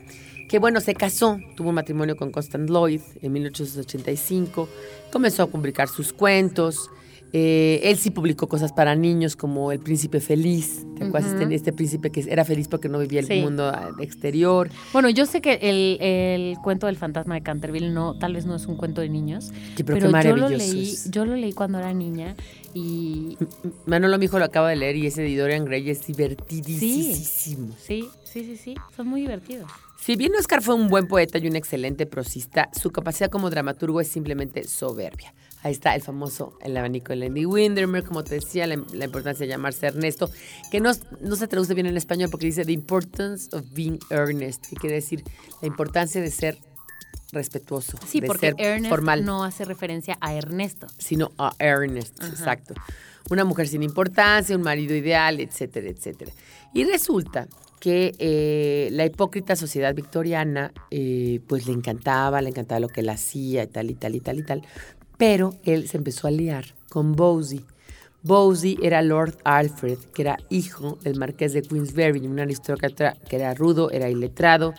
[0.49, 4.69] que bueno, se casó, tuvo un matrimonio con Constance Lloyd en 1885,
[5.13, 6.91] comenzó a publicar sus cuentos,
[7.37, 11.33] eh, él sí publicó cosas para niños como El Príncipe Feliz, ¿te acuerdas?
[11.33, 13.41] Este, este príncipe que era feliz porque no vivía el Sí.
[13.41, 14.71] mundo exterior.
[14.93, 18.55] Bueno, yo sé que el, el cuento del fantasma de Canterville no, tal vez no
[18.55, 19.51] es un cuento de niños,
[19.85, 22.37] pero, pero, qué yo lo leí, yo lo leí cuando era niña
[22.73, 23.37] y
[23.87, 27.75] Manolo, mi hijo, lo acaba de leer y ese de Dorian Gray es divertidísimo.
[27.85, 29.69] sí, sí, sí, sí, son muy divertidos.
[30.05, 34.03] Si bien Oscar fue un buen poeta y un excelente prosista, su capacidad como dramaturgo
[34.03, 35.33] es simplemente soberbia.
[35.63, 39.47] Ahí está el famoso El abanico de Lenny Windermere, como te decía, la, la importancia
[39.47, 40.31] de llamarse Ernesto,
[40.71, 40.93] que no,
[41.23, 44.97] no se traduce bien en español porque dice The importance of being earnest, que quiere
[44.97, 45.25] decir
[45.63, 46.59] la importancia de ser
[47.33, 50.87] respetuoso, Sí, de porque ser Ernest formal, no hace referencia a Ernesto.
[50.99, 52.75] sino a earnest, exacto.
[53.31, 56.31] Una mujer sin importancia, un marido ideal, etcétera, etcétera.
[56.75, 57.49] Y resulta
[57.85, 63.11] que eh, la hipócrita sociedad victoriana, eh, pues le encantaba, le encantaba lo que él
[63.11, 64.63] hacía y tal y tal y tal y tal,
[65.19, 67.63] pero él se empezó a liar con Bowsy.
[68.23, 73.53] Bowsy era Lord Alfred, que era hijo del marqués de Queensberry, un aristócrata que era
[73.53, 74.73] rudo, era iletrado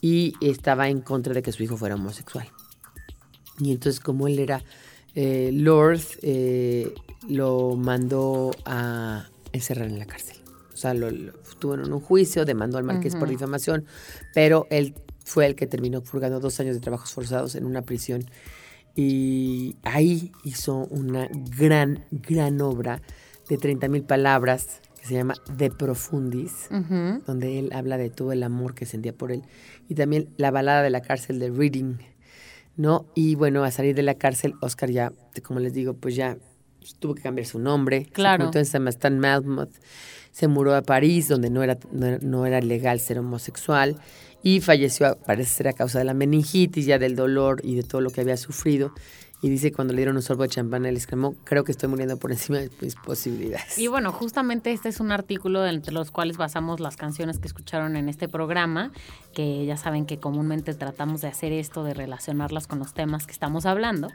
[0.00, 2.46] y estaba en contra de que su hijo fuera homosexual.
[3.58, 4.62] Y entonces como él era
[5.16, 6.02] eh, Lord,
[7.28, 10.43] lo mandó a encerrar en la cárcel.
[10.74, 13.86] O sea, lo, lo- tuvo en un juicio, demandó al marqués por difamación,
[14.34, 14.94] pero él
[15.24, 18.24] fue el que terminó purgando dos años de trabajos forzados en una prisión.
[18.94, 23.02] Y ahí hizo una gran, gran obra
[23.48, 26.68] de 30 mil palabras que se llama De Profundis
[27.26, 29.42] donde él habla de todo el amor que sentía por él.
[29.88, 31.96] Y también la balada de la cárcel de Reading,
[32.76, 33.06] ¿no?
[33.14, 35.12] Y bueno, a salir de la cárcel, Oscar ya,
[35.42, 36.38] como les digo, pues ya
[37.00, 38.06] tuvo que cambiar su nombre.
[38.12, 38.44] Claro.
[38.44, 39.72] Entonces se llama Stan Malmoth.
[40.34, 44.00] Se mudó a París, donde no era, no, no era legal ser homosexual.
[44.42, 48.00] Y falleció, parece ser a causa de la meningitis, ya del dolor y de todo
[48.00, 48.92] lo que había sufrido.
[49.44, 52.16] Y dice cuando le dieron un sorbo de champán, él exclamó, creo que estoy muriendo
[52.16, 53.76] por encima de mis posibilidades.
[53.76, 57.96] Y bueno, justamente este es un artículo entre los cuales basamos las canciones que escucharon
[57.96, 58.90] en este programa,
[59.34, 63.32] que ya saben que comúnmente tratamos de hacer esto, de relacionarlas con los temas que
[63.32, 64.08] estamos hablando.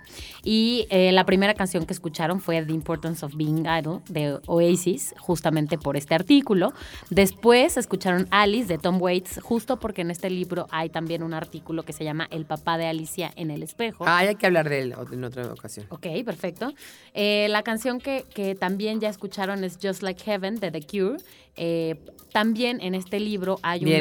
[0.43, 5.13] Y eh, la primera canción que escucharon fue The Importance of Being Idle de Oasis,
[5.19, 6.73] justamente por este artículo.
[7.11, 11.83] Después escucharon Alice de Tom Waits, justo porque en este libro hay también un artículo
[11.83, 14.05] que se llama El papá de Alicia en el espejo.
[14.07, 15.85] Ay, hay que hablar de él en otra ocasión.
[15.89, 16.73] Ok, perfecto.
[17.13, 21.17] Eh, la canción que, que también ya escucharon es Just Like Heaven de The Cure.
[21.55, 21.95] Eh,
[22.31, 23.91] también en este libro hay un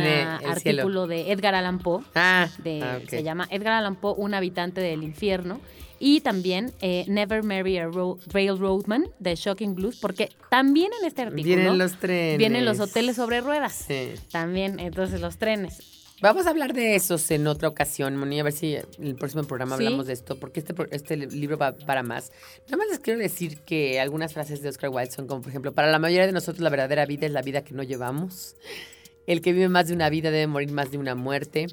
[0.48, 2.02] artículo de Edgar Allan Poe.
[2.14, 2.98] Ah, de- ah.
[3.08, 5.60] Se llama Edgar Allan Poe, un habitante del infierno.
[6.00, 11.22] Y también eh, Never Marry a Ro- Railroadman de Shocking Blues, porque también en este
[11.22, 12.38] artículo Vienen los trenes.
[12.38, 13.84] vienen los hoteles sobre ruedas.
[13.88, 14.10] Sí.
[14.30, 15.97] También, entonces los trenes.
[16.20, 19.44] Vamos a hablar de esos en otra ocasión, Moni, a ver si en el próximo
[19.44, 19.84] programa Sí.
[19.86, 22.32] hablamos de esto, porque este, este libro va para más.
[22.66, 25.72] Nada más les quiero decir que algunas frases de Oscar Wilde son como, por ejemplo,
[25.72, 28.56] para la mayoría de nosotros la verdadera vida es la vida que no llevamos.
[29.28, 31.66] El que vive más de una vida debe morir más de una muerte.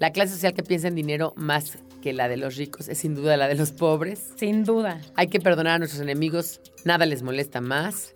[0.00, 3.14] La clase social que piensa en dinero más que la de los ricos es sin
[3.14, 4.20] duda la de los pobres.
[4.36, 5.00] Sin duda.
[5.14, 8.12] Hay que perdonar a nuestros enemigos, nada les molesta más.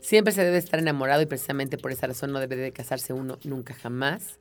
[0.00, 3.38] Siempre se debe estar enamorado y precisamente por esa razón no debe de casarse uno
[3.44, 4.38] nunca jamás.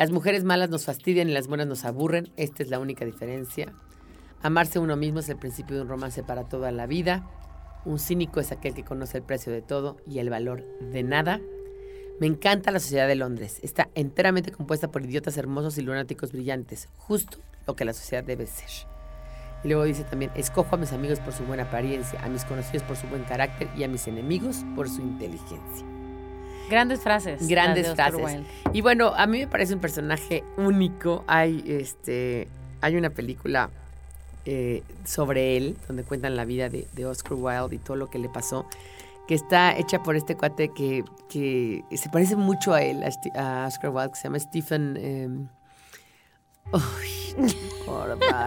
[0.00, 3.74] Las mujeres malas nos fastidian y las buenas nos aburren, esta es la única diferencia.
[4.40, 7.28] Amarse uno mismo es el principio de un romance para toda la vida.
[7.84, 11.38] Un cínico es aquel que conoce el precio de todo y el valor de nada.
[12.18, 13.60] Me encanta la sociedad de Londres.
[13.62, 17.36] Está enteramente compuesta por idiotas hermosos y lunáticos brillantes, justo
[17.66, 18.70] lo que la sociedad debe ser.
[19.62, 22.84] Y luego dice también, escojo a mis amigos por su buena apariencia, a mis conocidos
[22.84, 25.89] por su buen carácter y a mis enemigos por su inteligencia.
[26.70, 27.48] Grandes frases.
[27.48, 28.22] Grandes frases.
[28.22, 28.44] Wilde.
[28.72, 31.24] Y bueno, a mí me parece un personaje único.
[31.26, 32.46] Hay, este,
[32.80, 33.70] hay una película
[34.46, 38.18] eh, sobre él, donde cuentan la vida de, de Oscar Wilde y todo lo que
[38.18, 38.66] le pasó,
[39.26, 43.02] que está hecha por este cuate que, que se parece mucho a él,
[43.34, 44.96] a, Oscar Wilde, que se llama Stephen...
[44.96, 45.48] em,
[46.72, 47.50] uy,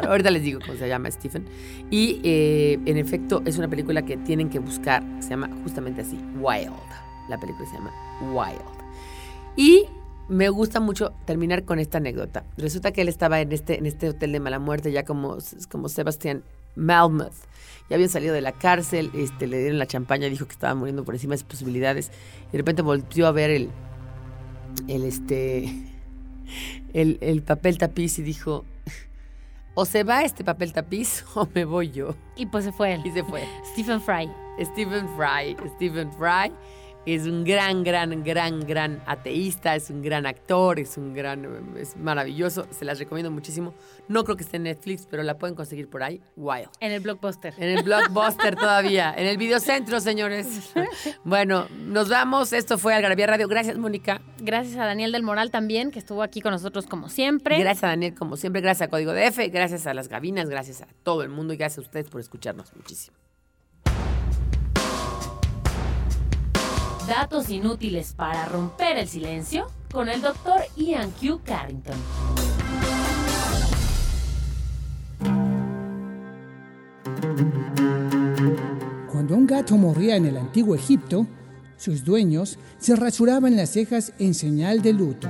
[0.07, 1.45] ahorita les digo cómo se llama Stephen.
[1.91, 6.17] Y eh, en efecto es una película que tienen que buscar, se llama justamente así,
[6.39, 7.12] Wild.
[7.29, 8.61] La película se llama Wild.
[9.55, 9.85] Y
[10.29, 12.45] me gusta mucho terminar con esta anécdota.
[12.57, 15.37] Resulta que él estaba en este, en este hotel de mala muerte, ya como,
[15.69, 16.43] como Sebastián
[16.75, 17.33] Malmuth.
[17.89, 21.03] Ya había salido de la cárcel, este, le dieron la champaña, dijo que estaba muriendo
[21.03, 22.11] por encima de sus posibilidades.
[22.49, 23.69] Y de repente volvió a ver el,
[24.87, 25.65] el, este,
[26.93, 28.63] el, el papel tapiz y dijo,
[29.75, 32.15] o se va este papel tapiz o me voy yo.
[32.35, 33.01] Y pues se fue él.
[33.05, 33.43] Y se fue.
[33.73, 34.31] Stephen Fry.
[34.61, 35.57] Stephen Fry.
[35.75, 36.51] Stephen Fry
[37.05, 41.97] es un gran, gran, gran, gran ateísta, es un gran actor, es un gran, es
[41.97, 42.65] maravilloso.
[42.71, 43.73] Se las recomiendo muchísimo.
[44.07, 46.21] No creo que esté en Netflix, pero la pueden conseguir por ahí.
[46.37, 46.69] Wild.
[46.79, 47.53] En el blockbuster.
[47.57, 50.73] En el blockbuster todavía, en el videocentro, señores.
[51.23, 52.53] Bueno, nos vamos.
[52.53, 53.47] Esto fue Algarabía Radio.
[53.47, 54.21] Gracias, Mónica.
[54.39, 57.57] Gracias a Daniel del Moral también, que estuvo aquí con nosotros como siempre.
[57.59, 58.61] Gracias a Daniel, como siempre.
[58.61, 59.47] Gracias a Código de F.
[59.49, 60.49] Gracias a las gabinas.
[60.49, 61.53] Gracias a todo el mundo.
[61.53, 63.22] Y gracias a ustedes por escucharnos muchísimo.
[67.07, 71.41] Datos inútiles para romper el silencio con el doctor Ian Q.
[71.43, 71.97] Carrington.
[79.11, 81.27] Cuando un gato moría en el antiguo Egipto,
[81.75, 85.29] sus dueños se rasuraban las cejas en señal de luto.